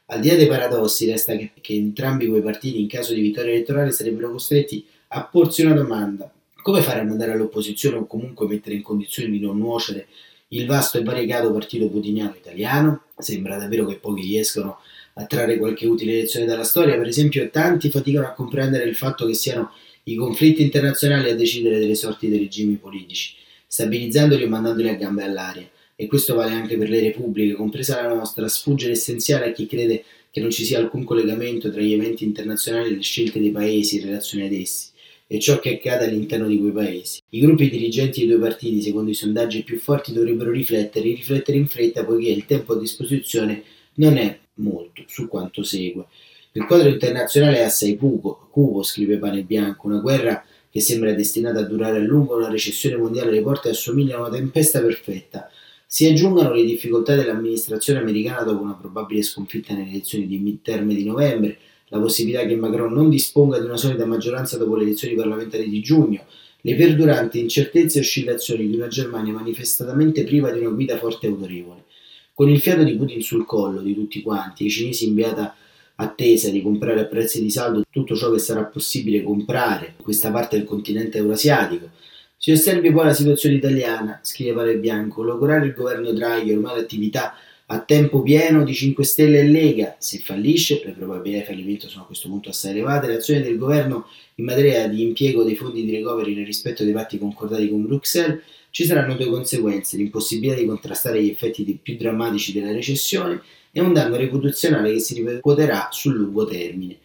Al 0.06 0.22
di 0.22 0.30
là 0.30 0.36
dei 0.36 0.48
paradossi, 0.48 1.06
resta 1.06 1.36
che, 1.36 1.52
che 1.60 1.74
entrambi 1.74 2.26
quei 2.26 2.42
partiti, 2.42 2.80
in 2.80 2.88
caso 2.88 3.14
di 3.14 3.20
vittoria 3.20 3.52
elettorale, 3.52 3.92
sarebbero 3.92 4.32
costretti 4.32 4.86
a 5.10 5.26
porsi 5.26 5.66
una 5.66 5.74
domanda. 5.74 6.32
Come 6.62 6.82
fare 6.82 7.02
a 7.02 7.04
mandare 7.04 7.34
all'opposizione 7.34 7.98
o 7.98 8.08
comunque 8.08 8.48
mettere 8.48 8.76
in 8.76 8.82
condizione 8.82 9.30
di 9.30 9.42
non 9.42 9.58
nuocere 9.58 10.08
il 10.50 10.66
vasto 10.66 10.98
e 10.98 11.04
variegato 11.04 11.52
partito 11.52 11.90
putiniano 11.90 12.34
italiano? 12.34 13.02
Sembra 13.18 13.58
davvero 13.58 13.86
che 13.86 13.96
pochi 13.96 14.22
riescano 14.22 14.78
a 15.16 15.26
trarre 15.26 15.58
qualche 15.58 15.86
utile 15.88 16.14
lezione 16.14 16.46
dalla 16.46 16.64
storia. 16.64 16.96
Per 16.96 17.08
esempio, 17.08 17.50
tanti 17.50 17.90
faticano 17.90 18.26
a 18.26 18.32
comprendere 18.32 18.86
il 18.86 18.96
fatto 18.96 19.26
che 19.26 19.34
siano 19.34 19.72
i 20.04 20.16
conflitti 20.16 20.62
internazionali 20.62 21.30
a 21.30 21.36
decidere 21.36 21.78
delle 21.78 21.96
sorti 21.96 22.30
dei 22.30 22.40
regimi 22.40 22.76
politici, 22.76 23.34
stabilizzandoli 23.68 24.44
o 24.44 24.48
mandandoli 24.48 24.88
a 24.88 24.96
gambe 24.96 25.24
all'aria 25.24 25.70
e 25.96 26.08
questo 26.08 26.36
vale 26.36 26.54
anche 26.54 26.78
per 26.78 26.90
le 26.90 27.00
repubbliche, 27.00 27.54
compresa 27.54 28.02
la 28.02 28.14
nostra, 28.14 28.48
sfugge 28.48 28.88
l'essenziale 28.88 29.48
a 29.48 29.52
chi 29.52 29.66
crede 29.66 30.04
che 30.30 30.42
non 30.42 30.52
ci 30.52 30.66
sia 30.66 30.80
alcun 30.80 31.04
collegamento 31.04 31.72
tra 31.72 31.82
gli 31.82 31.94
eventi 31.94 32.26
internazionali 32.26 32.90
e 32.90 32.96
le 32.96 33.02
scelte 33.02 33.40
dei 33.40 33.52
paesi 33.52 33.98
in 33.98 34.06
relazione 34.06 34.46
ad 34.46 34.54
essi 34.54 34.90
e 35.28 35.40
ciò 35.40 35.60
che 35.60 35.76
accade 35.76 36.06
all'interno 36.06 36.48
di 36.48 36.60
quei 36.60 36.72
paesi. 36.72 37.22
I 37.30 37.40
gruppi 37.40 37.70
dirigenti 37.70 38.20
dei 38.20 38.30
due 38.30 38.46
partiti, 38.46 38.82
secondo 38.82 39.10
i 39.10 39.16
sondaggi 39.16 39.64
più 39.64 39.80
forti, 39.80 40.14
dovrebbero 40.14 40.52
riflettere 40.52 41.08
e 41.08 41.16
riflettere 41.16 41.58
in 41.58 41.68
fretta 41.68 42.06
poiché 42.06 42.30
il 42.30 42.46
tempo 42.46 42.74
a 42.74 42.80
disposizione 42.80 43.64
non 43.96 44.18
è 44.18 44.38
molto 44.56 45.04
su 45.08 45.28
quanto 45.28 45.64
segue. 45.64 46.06
Il 46.52 46.66
quadro 46.66 46.90
internazionale 46.90 47.58
è 47.58 47.64
assai 47.64 47.98
cupo, 47.98 48.48
cupo 48.50 48.84
scrive 48.84 49.18
Pane 49.18 49.44
Bianco, 49.44 49.88
una 49.88 50.00
guerra 50.00 50.46
che 50.70 50.80
sembra 50.80 51.14
destinata 51.14 51.60
a 51.60 51.64
durare 51.64 51.98
a 51.98 52.02
lungo, 52.02 52.36
una 52.36 52.50
recessione 52.50 52.98
mondiale 52.98 53.30
alle 53.30 53.42
porte 53.42 53.70
assomiglia 53.70 54.18
a 54.18 54.20
una 54.20 54.30
tempesta 54.30 54.82
perfetta, 54.82 55.50
si 55.96 56.06
aggiungono 56.08 56.52
le 56.52 56.66
difficoltà 56.66 57.16
dell'amministrazione 57.16 58.00
americana 58.00 58.44
dopo 58.44 58.62
una 58.62 58.74
probabile 58.74 59.22
sconfitta 59.22 59.74
nelle 59.74 59.92
elezioni 59.92 60.28
di 60.28 60.40
midterm 60.40 60.92
di 60.92 61.06
novembre, 61.06 61.58
la 61.88 62.02
possibilità 62.02 62.46
che 62.46 62.58
Macron 62.58 62.92
non 62.92 63.10
disponga 63.10 63.60
di 63.60 63.66
una 63.66 63.78
solida 63.78 64.06
maggioranza 64.06 64.58
dopo 64.58 64.76
le 64.76 64.84
elezioni 64.84 65.16
parlamentari 65.16 65.70
di 65.70 65.80
giugno, 65.80 66.26
le 66.60 66.76
perduranti 66.76 67.40
incertezze 67.40 68.00
e 68.00 68.02
oscillazioni 68.02 68.68
di 68.68 68.76
una 68.76 68.90
Germania 68.90 69.32
manifestamente 69.32 70.26
priva 70.26 70.52
di 70.52 70.60
una 70.60 70.72
guida 70.72 70.98
forte 70.98 71.28
e 71.28 71.30
autorevole. 71.30 71.86
Con 72.34 72.50
il 72.50 72.60
fiato 72.60 72.84
di 72.84 72.98
Putin 72.98 73.22
sul 73.22 73.46
collo 73.46 73.80
di 73.80 73.94
tutti 73.94 74.22
quanti, 74.22 74.66
i 74.66 74.70
cinesi 74.70 75.08
in 75.08 75.14
beata 75.14 75.56
attesa 75.96 76.50
di 76.50 76.62
comprare 76.62 77.00
a 77.00 77.06
prezzi 77.06 77.42
di 77.42 77.50
saldo 77.50 77.84
tutto 77.90 78.18
ciò 78.18 78.34
che 78.34 78.40
sarà 78.40 78.66
possibile 78.66 79.24
comprare 79.24 79.94
in 79.98 80.04
questa 80.04 80.30
parte 80.30 80.58
del 80.58 80.66
continente 80.66 81.20
eurasiatico, 81.20 81.90
si 82.38 82.52
osservi 82.52 82.92
poi 82.92 83.06
la 83.06 83.14
situazione 83.14 83.56
italiana, 83.56 84.20
scrive 84.22 84.54
Pare 84.54 84.78
Bianco, 84.78 85.24
logorare 85.24 85.66
il 85.66 85.74
governo 85.74 86.12
Draghi 86.12 86.52
ormai 86.52 86.76
l'attività 86.76 87.36
a 87.68 87.80
tempo 87.80 88.22
pieno 88.22 88.64
di 88.64 88.74
5 88.74 89.04
Stelle 89.04 89.40
e 89.40 89.48
Lega. 89.48 89.96
Se 90.00 90.20
fallisce, 90.20 90.82
le 90.86 90.92
probabilità 90.92 91.40
di 91.40 91.46
fallimento 91.46 91.88
sono 91.88 92.04
a 92.04 92.06
questo 92.06 92.28
punto 92.28 92.50
assai 92.50 92.72
elevate, 92.72 93.08
l'azione 93.08 93.42
del 93.42 93.58
governo 93.58 94.08
in 94.36 94.46
materia 94.46 94.88
di 94.88 95.02
impiego 95.02 95.44
dei 95.44 95.56
fondi 95.56 95.84
di 95.84 95.96
recovery 95.96 96.36
nel 96.36 96.46
rispetto 96.46 96.84
dei 96.84 96.94
patti 96.94 97.18
concordati 97.18 97.70
con 97.70 97.86
Bruxelles, 97.86 98.42
ci 98.70 98.86
saranno 98.86 99.16
due 99.16 99.28
conseguenze, 99.28 99.98
l'impossibilità 99.98 100.60
di 100.60 100.66
contrastare 100.66 101.24
gli 101.24 101.30
effetti 101.30 101.80
più 101.82 101.96
drammatici 101.96 102.52
della 102.52 102.74
recessione 102.74 103.42
e 103.72 103.80
un 103.80 103.94
danno 103.94 104.18
reputazionale 104.18 104.92
che 104.92 105.00
si 105.00 105.16
ripercuoterà 105.16 105.88
sul 105.92 106.16
lungo 106.16 106.46
termine. 106.46 106.98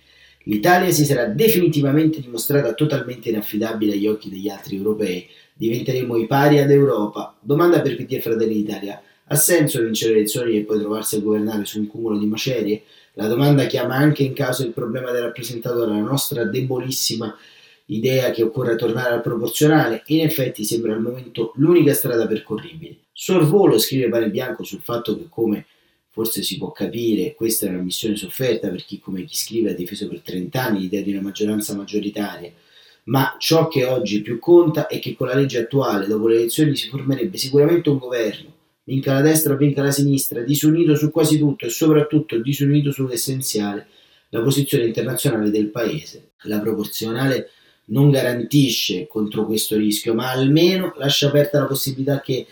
L'Italia 0.44 0.90
si 0.90 1.04
sarà 1.04 1.26
definitivamente 1.26 2.20
dimostrata 2.20 2.72
totalmente 2.72 3.28
inaffidabile 3.28 3.92
agli 3.92 4.06
occhi 4.06 4.30
degli 4.30 4.48
altri 4.48 4.76
europei. 4.76 5.28
Diventeremo 5.52 6.16
i 6.16 6.26
pari 6.26 6.58
ad 6.58 6.70
Europa. 6.70 7.36
Domanda 7.40 7.82
per 7.82 7.96
PD 7.96 8.14
e 8.14 8.20
Fratelli 8.20 8.54
d'Italia. 8.54 9.02
Ha 9.26 9.36
senso 9.36 9.82
vincere 9.82 10.12
le 10.12 10.18
elezioni 10.20 10.56
e 10.56 10.62
poi 10.62 10.78
trovarsi 10.78 11.16
a 11.16 11.20
governare 11.20 11.66
su 11.66 11.78
un 11.78 11.86
cumulo 11.86 12.18
di 12.18 12.26
macerie? 12.26 12.82
La 13.14 13.26
domanda 13.26 13.66
chiama 13.66 13.96
anche 13.96 14.22
in 14.22 14.32
caso 14.32 14.62
il 14.64 14.72
problema 14.72 15.10
rappresentato 15.10 15.78
dalla 15.78 16.00
nostra 16.00 16.44
debolissima 16.44 17.36
idea 17.86 18.30
che 18.30 18.42
occorra 18.42 18.76
tornare 18.76 19.14
al 19.14 19.20
proporzionale 19.20 20.02
in 20.06 20.20
effetti 20.20 20.64
sembra 20.64 20.94
al 20.94 21.02
momento 21.02 21.52
l'unica 21.56 21.92
strada 21.92 22.26
percorribile. 22.26 22.96
Sorvolo 23.12 23.78
scrive 23.78 24.08
Pane 24.08 24.30
Bianco 24.30 24.62
sul 24.62 24.80
fatto 24.80 25.16
che 25.16 25.26
come 25.28 25.66
forse 26.10 26.42
si 26.42 26.58
può 26.58 26.72
capire, 26.72 27.34
questa 27.34 27.66
è 27.66 27.68
una 27.70 27.82
missione 27.82 28.16
sofferta 28.16 28.68
per 28.68 28.84
chi 28.84 28.98
come 28.98 29.24
chi 29.24 29.36
scrive 29.36 29.70
ha 29.70 29.74
difeso 29.74 30.08
per 30.08 30.20
30 30.20 30.62
anni 30.62 30.80
l'idea 30.80 31.02
di 31.02 31.12
una 31.12 31.22
maggioranza 31.22 31.74
maggioritaria, 31.74 32.52
ma 33.04 33.36
ciò 33.38 33.68
che 33.68 33.84
oggi 33.84 34.20
più 34.20 34.38
conta 34.38 34.86
è 34.86 34.98
che 34.98 35.14
con 35.14 35.28
la 35.28 35.34
legge 35.34 35.58
attuale, 35.58 36.06
dopo 36.06 36.28
le 36.28 36.36
elezioni, 36.36 36.76
si 36.76 36.88
formerebbe 36.88 37.36
sicuramente 37.38 37.88
un 37.88 37.98
governo, 37.98 38.52
vinca 38.84 39.12
la 39.12 39.20
destra 39.20 39.54
o 39.54 39.56
vinca 39.56 39.82
la 39.82 39.90
sinistra, 39.90 40.42
disunito 40.42 40.94
su 40.96 41.10
quasi 41.10 41.38
tutto 41.38 41.64
e 41.64 41.70
soprattutto 41.70 42.38
disunito 42.38 42.90
sull'essenziale, 42.90 43.86
la 44.30 44.42
posizione 44.42 44.86
internazionale 44.86 45.50
del 45.50 45.68
paese. 45.68 46.30
La 46.42 46.60
proporzionale 46.60 47.50
non 47.86 48.10
garantisce 48.10 49.06
contro 49.06 49.44
questo 49.46 49.76
rischio, 49.76 50.14
ma 50.14 50.30
almeno 50.30 50.94
lascia 50.96 51.28
aperta 51.28 51.58
la 51.58 51.66
possibilità 51.66 52.20
che 52.20 52.46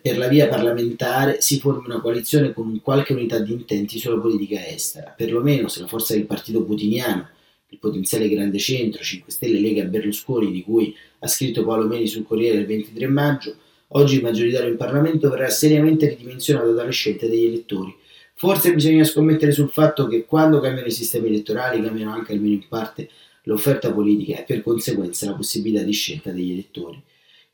per 0.00 0.18
la 0.18 0.28
via 0.28 0.48
parlamentare 0.48 1.40
si 1.40 1.58
formi 1.58 1.86
una 1.86 2.00
coalizione 2.00 2.52
con 2.52 2.80
qualche 2.82 3.12
unità 3.12 3.38
di 3.38 3.52
intenti 3.52 3.98
sulla 3.98 4.18
politica 4.18 4.66
estera, 4.66 5.14
perlomeno 5.16 5.68
se 5.68 5.80
la 5.80 5.86
forza 5.86 6.14
del 6.14 6.26
partito 6.26 6.62
putiniano, 6.62 7.28
il 7.68 7.78
potenziale 7.78 8.28
grande 8.28 8.58
centro, 8.58 9.02
5 9.02 9.32
Stelle 9.32 9.60
Lega 9.60 9.84
Berlusconi, 9.84 10.52
di 10.52 10.62
cui 10.62 10.94
ha 11.18 11.26
scritto 11.26 11.64
Paolo 11.64 11.86
Meni 11.86 12.06
sul 12.06 12.24
Corriere 12.24 12.58
del 12.58 12.66
23 12.66 13.06
maggio, 13.08 13.56
oggi 13.88 14.20
maggioritario 14.20 14.70
in 14.70 14.76
Parlamento, 14.76 15.28
verrà 15.28 15.48
seriamente 15.48 16.08
ridimensionato 16.08 16.72
dalle 16.72 16.92
scelte 16.92 17.28
degli 17.28 17.46
elettori. 17.46 17.94
Forse 18.34 18.74
bisogna 18.74 19.04
scommettere 19.04 19.52
sul 19.52 19.70
fatto 19.70 20.06
che 20.06 20.24
quando 20.24 20.60
cambiano 20.60 20.88
i 20.88 20.92
sistemi 20.92 21.28
elettorali 21.28 21.82
cambiano 21.82 22.12
anche 22.12 22.32
almeno 22.32 22.54
in 22.54 22.66
parte 22.68 23.08
l'offerta 23.44 23.92
politica 23.92 24.38
e 24.38 24.42
per 24.42 24.62
conseguenza 24.62 25.26
la 25.26 25.34
possibilità 25.34 25.82
di 25.82 25.92
scelta 25.92 26.30
degli 26.30 26.52
elettori. 26.52 27.02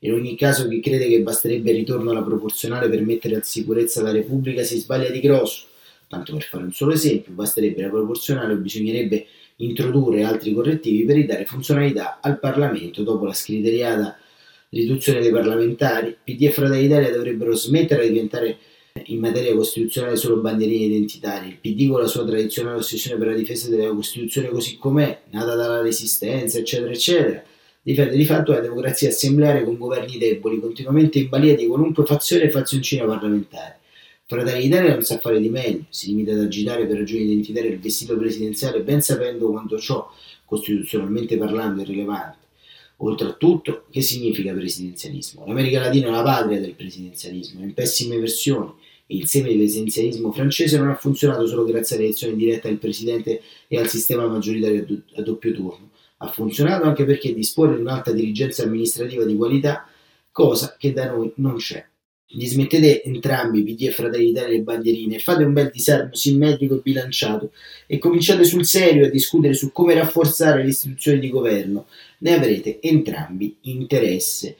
In 0.03 0.13
ogni 0.13 0.35
caso 0.35 0.67
chi 0.67 0.79
crede 0.79 1.07
che 1.07 1.21
basterebbe 1.21 1.69
il 1.69 1.77
ritorno 1.77 2.09
alla 2.09 2.23
proporzionale 2.23 2.89
per 2.89 3.03
mettere 3.03 3.35
in 3.35 3.43
sicurezza 3.43 4.01
la 4.01 4.11
Repubblica 4.11 4.63
si 4.63 4.79
sbaglia 4.79 5.09
di 5.09 5.19
grosso. 5.19 5.65
Tanto 6.07 6.33
per 6.33 6.43
fare 6.43 6.63
un 6.63 6.73
solo 6.73 6.93
esempio, 6.93 7.33
basterebbe 7.33 7.83
la 7.83 7.89
proporzionale 7.89 8.53
o 8.53 8.57
bisognerebbe 8.57 9.27
introdurre 9.57 10.23
altri 10.23 10.53
correttivi 10.53 11.03
per 11.03 11.17
ridare 11.17 11.45
funzionalità 11.45 12.17
al 12.19 12.39
Parlamento 12.39 13.03
dopo 13.03 13.25
la 13.25 13.33
scriteriata 13.33 14.17
riduzione 14.69 15.21
dei 15.21 15.31
parlamentari. 15.31 16.17
PD 16.23 16.45
e 16.45 16.51
Fratelli 16.51 16.81
d'Italia 16.81 17.11
dovrebbero 17.11 17.55
smettere 17.55 18.07
di 18.07 18.13
diventare 18.13 18.57
in 19.05 19.19
materia 19.19 19.53
costituzionale 19.53 20.15
solo 20.15 20.41
bandierine 20.41 20.85
identitarie. 20.85 21.49
Il 21.49 21.57
PD 21.59 21.87
con 21.87 22.01
la 22.01 22.07
sua 22.07 22.25
tradizionale 22.25 22.77
ossessione 22.77 23.19
per 23.19 23.27
la 23.27 23.35
difesa 23.35 23.69
della 23.69 23.93
Costituzione 23.93 24.49
così 24.49 24.77
com'è, 24.77 25.21
nata 25.29 25.53
dalla 25.53 25.81
resistenza, 25.81 26.57
eccetera, 26.57 26.91
eccetera, 26.91 27.43
difende 27.81 28.15
di 28.15 28.25
fatto 28.25 28.51
la 28.51 28.59
democrazia 28.59 29.09
assembleare 29.09 29.63
con 29.63 29.77
governi 29.77 30.17
deboli, 30.17 30.59
continuamente 30.59 31.19
in 31.19 31.29
balia 31.29 31.55
di 31.55 31.65
qualunque 31.65 32.05
fazione 32.05 32.43
e 32.43 32.51
fazioncina 32.51 33.05
parlamentare. 33.05 33.79
Fratelli 34.25 34.63
d'Italia 34.63 34.93
non 34.93 35.03
sa 35.03 35.19
fare 35.19 35.41
di 35.41 35.49
meglio, 35.49 35.85
si 35.89 36.07
limita 36.07 36.31
ad 36.31 36.39
agitare 36.39 36.85
per 36.85 36.97
ragioni 36.97 37.23
identitarie 37.23 37.71
il 37.71 37.79
vestito 37.79 38.15
presidenziale 38.17 38.81
ben 38.81 39.01
sapendo 39.01 39.49
quanto 39.49 39.77
ciò, 39.77 40.09
costituzionalmente 40.45 41.37
parlando, 41.37 41.81
è 41.81 41.85
rilevante. 41.85 42.37
Oltretutto, 42.97 43.85
che 43.89 44.01
significa 44.01 44.53
presidenzialismo? 44.53 45.43
L'America 45.45 45.81
Latina 45.81 46.07
è 46.07 46.11
la 46.11 46.21
patria 46.21 46.59
del 46.61 46.75
presidenzialismo, 46.75 47.61
in 47.61 47.73
pessime 47.73 48.19
versioni. 48.19 48.71
Il 49.07 49.27
seme 49.27 49.49
del 49.49 49.57
presidenzialismo 49.57 50.31
francese 50.31 50.77
non 50.77 50.89
ha 50.89 50.95
funzionato 50.95 51.45
solo 51.45 51.65
grazie 51.65 51.97
all'elezione 51.97 52.35
diretta 52.35 52.69
del 52.69 52.77
presidente 52.77 53.41
e 53.67 53.77
al 53.77 53.89
sistema 53.89 54.27
maggioritario 54.27 54.85
a 55.15 55.21
doppio 55.21 55.51
turno. 55.51 55.90
Ha 56.23 56.27
funzionato 56.27 56.85
anche 56.85 57.03
perché 57.03 57.33
dispone 57.33 57.75
di 57.75 57.81
un'alta 57.81 58.11
dirigenza 58.11 58.63
amministrativa 58.63 59.25
di 59.25 59.35
qualità, 59.35 59.87
cosa 60.31 60.75
che 60.77 60.93
da 60.93 61.09
noi 61.09 61.31
non 61.37 61.55
c'è. 61.55 61.83
Dismettete 62.33 63.03
entrambi, 63.03 63.63
PD 63.63 63.87
e 63.87 63.91
Fratelli 63.91 64.27
d'Italia, 64.27 64.55
le 64.55 64.61
bandierine 64.61 65.19
fate 65.19 65.43
un 65.43 65.51
bel 65.51 65.69
disarmo 65.69 66.15
simmetrico 66.15 66.75
e 66.75 66.81
bilanciato 66.81 67.51
e 67.87 67.97
cominciate 67.97 68.45
sul 68.45 68.65
serio 68.65 69.05
a 69.05 69.09
discutere 69.09 69.53
su 69.53 69.71
come 69.73 69.95
rafforzare 69.95 70.63
le 70.63 70.69
istituzioni 70.69 71.19
di 71.19 71.29
governo. 71.29 71.87
Ne 72.19 72.33
avrete 72.33 72.79
entrambi 72.81 73.57
interesse. 73.61 74.55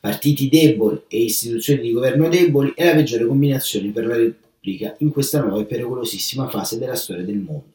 Partiti 0.00 0.50
deboli 0.50 1.00
e 1.08 1.22
istituzioni 1.22 1.80
di 1.80 1.92
governo 1.92 2.28
deboli 2.28 2.72
è 2.74 2.84
la 2.84 2.94
peggiore 2.94 3.24
combinazione 3.24 3.90
per 3.90 4.04
la 4.04 4.16
Repubblica 4.16 4.94
in 4.98 5.10
questa 5.10 5.40
nuova 5.40 5.62
e 5.62 5.64
pericolosissima 5.64 6.48
fase 6.48 6.78
della 6.78 6.96
storia 6.96 7.24
del 7.24 7.38
mondo. 7.38 7.73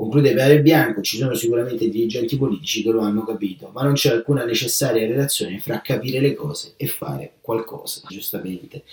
Conclude 0.00 0.32
Pare 0.32 0.62
Bianco, 0.62 1.02
ci 1.02 1.18
sono 1.18 1.34
sicuramente 1.34 1.86
dirigenti 1.90 2.38
politici 2.38 2.82
che 2.82 2.90
lo 2.90 3.02
hanno 3.02 3.22
capito, 3.22 3.70
ma 3.74 3.82
non 3.82 3.92
c'è 3.92 4.10
alcuna 4.10 4.46
necessaria 4.46 5.06
relazione 5.06 5.60
fra 5.60 5.82
capire 5.82 6.20
le 6.20 6.32
cose 6.32 6.72
e 6.78 6.86
fare 6.86 7.34
qualcosa. 7.42 8.00
Giustamente 8.08 8.84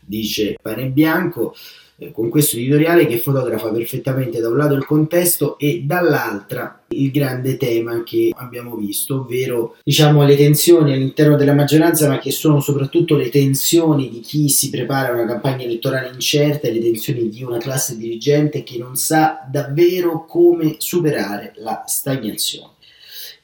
dice 0.00 0.56
Pane 0.62 0.86
Bianco 0.86 1.54
eh, 1.96 2.10
con 2.10 2.28
questo 2.28 2.56
editoriale 2.56 3.06
che 3.06 3.18
fotografa 3.18 3.70
perfettamente 3.70 4.40
da 4.40 4.48
un 4.48 4.56
lato 4.56 4.74
il 4.74 4.84
contesto 4.84 5.58
e 5.58 5.82
dall'altra 5.84 6.82
il 6.88 7.10
grande 7.10 7.56
tema 7.56 8.02
che 8.02 8.30
abbiamo 8.34 8.76
visto, 8.76 9.20
ovvero 9.20 9.76
diciamo 9.82 10.24
le 10.24 10.36
tensioni 10.36 10.92
all'interno 10.92 11.36
della 11.36 11.54
maggioranza, 11.54 12.08
ma 12.08 12.18
che 12.18 12.30
sono 12.30 12.60
soprattutto 12.60 13.16
le 13.16 13.28
tensioni 13.28 14.08
di 14.10 14.20
chi 14.20 14.48
si 14.48 14.70
prepara 14.70 15.08
a 15.08 15.12
una 15.12 15.26
campagna 15.26 15.64
elettorale 15.64 16.10
incerta 16.12 16.68
e 16.68 16.72
le 16.72 16.80
tensioni 16.80 17.28
di 17.28 17.42
una 17.42 17.58
classe 17.58 17.96
dirigente 17.96 18.62
che 18.62 18.78
non 18.78 18.96
sa 18.96 19.46
davvero 19.50 20.24
come 20.24 20.76
superare 20.78 21.52
la 21.56 21.84
stagnazione. 21.86 22.72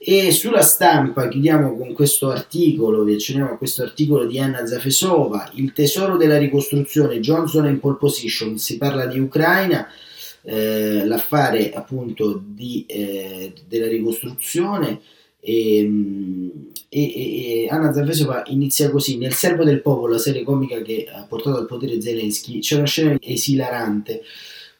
E 0.02 0.32
sulla 0.32 0.62
stampa 0.62 1.28
chiudiamo 1.28 1.76
con 1.76 1.92
questo 1.92 2.30
articolo, 2.30 3.04
vi 3.04 3.12
accenniamo 3.12 3.50
a 3.50 3.56
questo 3.58 3.82
articolo 3.82 4.24
di 4.24 4.38
Anna 4.38 4.64
Zafesova, 4.64 5.50
Il 5.56 5.74
tesoro 5.74 6.16
della 6.16 6.38
ricostruzione, 6.38 7.20
Johnson 7.20 7.66
in 7.66 7.80
pole 7.80 7.98
position, 7.98 8.56
si 8.56 8.78
parla 8.78 9.04
di 9.04 9.18
Ucraina, 9.18 9.86
eh, 10.40 11.04
l'affare 11.04 11.74
appunto 11.74 12.42
di, 12.42 12.86
eh, 12.88 13.52
della 13.68 13.88
ricostruzione 13.88 15.02
e, 15.38 15.80
e, 16.88 17.64
e, 17.64 17.68
Anna 17.68 17.92
Zafesova 17.92 18.44
inizia 18.46 18.88
così, 18.90 19.18
nel 19.18 19.34
servo 19.34 19.64
del 19.64 19.82
popolo, 19.82 20.12
la 20.12 20.18
serie 20.18 20.44
comica 20.44 20.80
che 20.80 21.08
ha 21.12 21.26
portato 21.28 21.58
al 21.58 21.66
potere 21.66 22.00
Zelensky, 22.00 22.60
c'è 22.60 22.76
una 22.76 22.86
scena 22.86 23.18
esilarante 23.20 24.22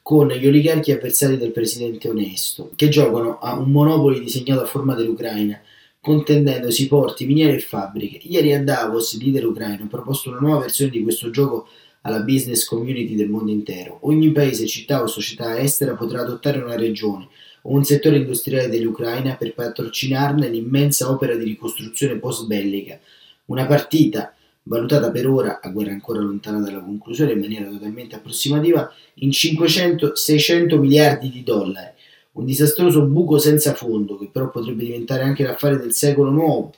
con 0.02 0.28
gli 0.28 0.46
oligarchi 0.46 0.92
avversari 0.92 1.36
del 1.36 1.52
presidente 1.52 2.08
onesto, 2.08 2.72
che 2.74 2.88
giocano 2.88 3.38
a 3.38 3.58
un 3.58 3.70
monopoli 3.70 4.20
disegnato 4.20 4.62
a 4.62 4.66
forma 4.66 4.94
dell'Ucraina, 4.94 5.60
contendendosi 6.00 6.88
porti, 6.88 7.26
miniere 7.26 7.56
e 7.56 7.60
fabbriche. 7.60 8.20
Ieri 8.22 8.54
a 8.54 8.62
Davos, 8.62 9.18
leader 9.20 9.46
ucraino 9.46 9.84
ha 9.84 9.88
proposto 9.88 10.30
una 10.30 10.40
nuova 10.40 10.60
versione 10.60 10.90
di 10.90 11.02
questo 11.02 11.30
gioco 11.30 11.68
alla 12.02 12.20
business 12.20 12.64
community 12.64 13.14
del 13.14 13.28
mondo 13.28 13.50
intero. 13.50 13.98
Ogni 14.02 14.32
paese, 14.32 14.66
città 14.66 15.02
o 15.02 15.06
società 15.06 15.58
estera 15.58 15.94
potrà 15.94 16.22
adottare 16.22 16.58
una 16.58 16.76
regione 16.76 17.28
o 17.62 17.72
un 17.72 17.84
settore 17.84 18.16
industriale 18.16 18.68
dell'Ucraina 18.68 19.36
per 19.36 19.52
patrocinarne 19.52 20.48
l'immensa 20.48 21.10
opera 21.10 21.34
di 21.34 21.44
ricostruzione 21.44 22.16
post-bellica. 22.16 22.98
Una 23.46 23.66
partita 23.66 24.34
valutata 24.70 25.10
per 25.10 25.26
ora, 25.26 25.58
a 25.60 25.68
guerra 25.70 25.90
ancora 25.90 26.20
lontana 26.20 26.60
dalla 26.60 26.78
conclusione, 26.78 27.32
in 27.32 27.40
maniera 27.40 27.68
totalmente 27.68 28.14
approssimativa, 28.14 28.88
in 29.14 29.30
500-600 29.30 30.78
miliardi 30.78 31.28
di 31.28 31.42
dollari. 31.42 31.90
Un 32.32 32.44
disastroso 32.44 33.02
buco 33.02 33.38
senza 33.38 33.74
fondo, 33.74 34.16
che 34.16 34.28
però 34.30 34.48
potrebbe 34.48 34.84
diventare 34.84 35.24
anche 35.24 35.42
l'affare 35.42 35.76
del 35.76 35.92
secolo 35.92 36.30
nuovo, 36.30 36.72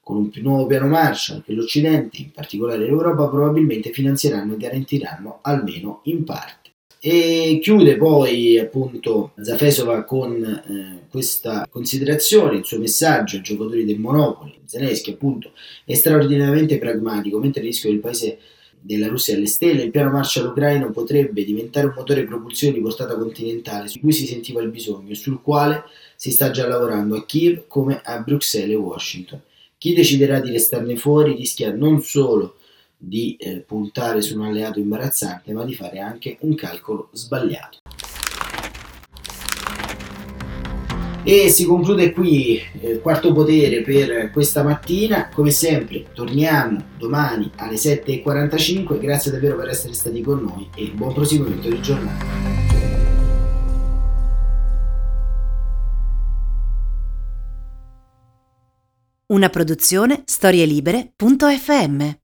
con 0.00 0.16
un 0.16 0.30
nuovo 0.36 0.66
piano 0.66 0.86
Marshall 0.86 1.42
che 1.42 1.52
l'Occidente, 1.52 2.16
in 2.22 2.30
particolare 2.32 2.78
l'Europa, 2.78 3.28
probabilmente 3.28 3.92
finanzieranno 3.92 4.54
e 4.54 4.56
garantiranno 4.56 5.40
almeno 5.42 6.00
in 6.04 6.24
parte. 6.24 6.63
E 7.06 7.58
chiude 7.60 7.98
poi 7.98 8.58
appunto 8.58 9.32
Zafesova 9.38 10.04
con 10.04 10.42
eh, 10.42 11.06
questa 11.10 11.66
considerazione, 11.68 12.56
il 12.56 12.64
suo 12.64 12.78
messaggio 12.78 13.36
ai 13.36 13.42
giocatori 13.42 13.84
del 13.84 13.98
Monopoli, 13.98 14.58
Zelensky 14.64 15.12
appunto 15.12 15.52
è 15.84 15.92
straordinariamente 15.92 16.78
pragmatico, 16.78 17.38
mentre 17.38 17.60
il 17.60 17.66
rischio 17.66 17.90
del 17.90 17.98
paese 17.98 18.38
della 18.80 19.08
Russia 19.08 19.34
alle 19.36 19.48
stelle, 19.48 19.82
il 19.82 19.90
piano 19.90 20.12
Marshall 20.12 20.46
ucraino 20.46 20.92
potrebbe 20.92 21.44
diventare 21.44 21.88
un 21.88 21.92
motore 21.94 22.24
propulsione 22.24 22.72
di 22.72 22.80
portata 22.80 23.18
continentale 23.18 23.88
su 23.88 24.00
cui 24.00 24.14
si 24.14 24.24
sentiva 24.24 24.62
il 24.62 24.70
bisogno 24.70 25.10
e 25.10 25.14
sul 25.14 25.42
quale 25.42 25.84
si 26.16 26.30
sta 26.30 26.50
già 26.50 26.66
lavorando 26.66 27.16
a 27.16 27.26
Kiev 27.26 27.64
come 27.68 28.00
a 28.02 28.18
Bruxelles 28.20 28.76
e 28.76 28.76
Washington. 28.76 29.42
Chi 29.76 29.92
deciderà 29.92 30.40
di 30.40 30.50
restarne 30.50 30.96
fuori 30.96 31.34
rischia 31.34 31.70
non 31.70 32.00
solo 32.00 32.54
di 33.06 33.36
eh, 33.36 33.60
puntare 33.60 34.20
su 34.20 34.38
un 34.38 34.46
alleato 34.46 34.78
imbarazzante, 34.78 35.52
ma 35.52 35.64
di 35.64 35.74
fare 35.74 35.98
anche 36.00 36.38
un 36.40 36.54
calcolo 36.54 37.08
sbagliato. 37.12 37.78
E 41.26 41.48
si 41.48 41.64
conclude 41.64 42.12
qui 42.12 42.52
il 42.52 42.86
eh, 42.86 43.00
quarto 43.00 43.32
potere 43.32 43.80
per 43.80 44.30
questa 44.30 44.62
mattina. 44.62 45.30
Come 45.32 45.50
sempre, 45.50 46.04
torniamo 46.12 46.84
domani 46.98 47.50
alle 47.56 47.76
7.45. 47.76 49.00
Grazie 49.00 49.30
davvero 49.30 49.56
per 49.56 49.68
essere 49.68 49.94
stati 49.94 50.20
con 50.20 50.42
noi 50.42 50.68
e 50.76 50.90
buon 50.94 51.14
proseguimento 51.14 51.70
di 51.70 51.80
giornata. 51.80 52.26
Una 59.26 59.48
produzione 59.48 60.22
storielibere.fm 60.26 62.23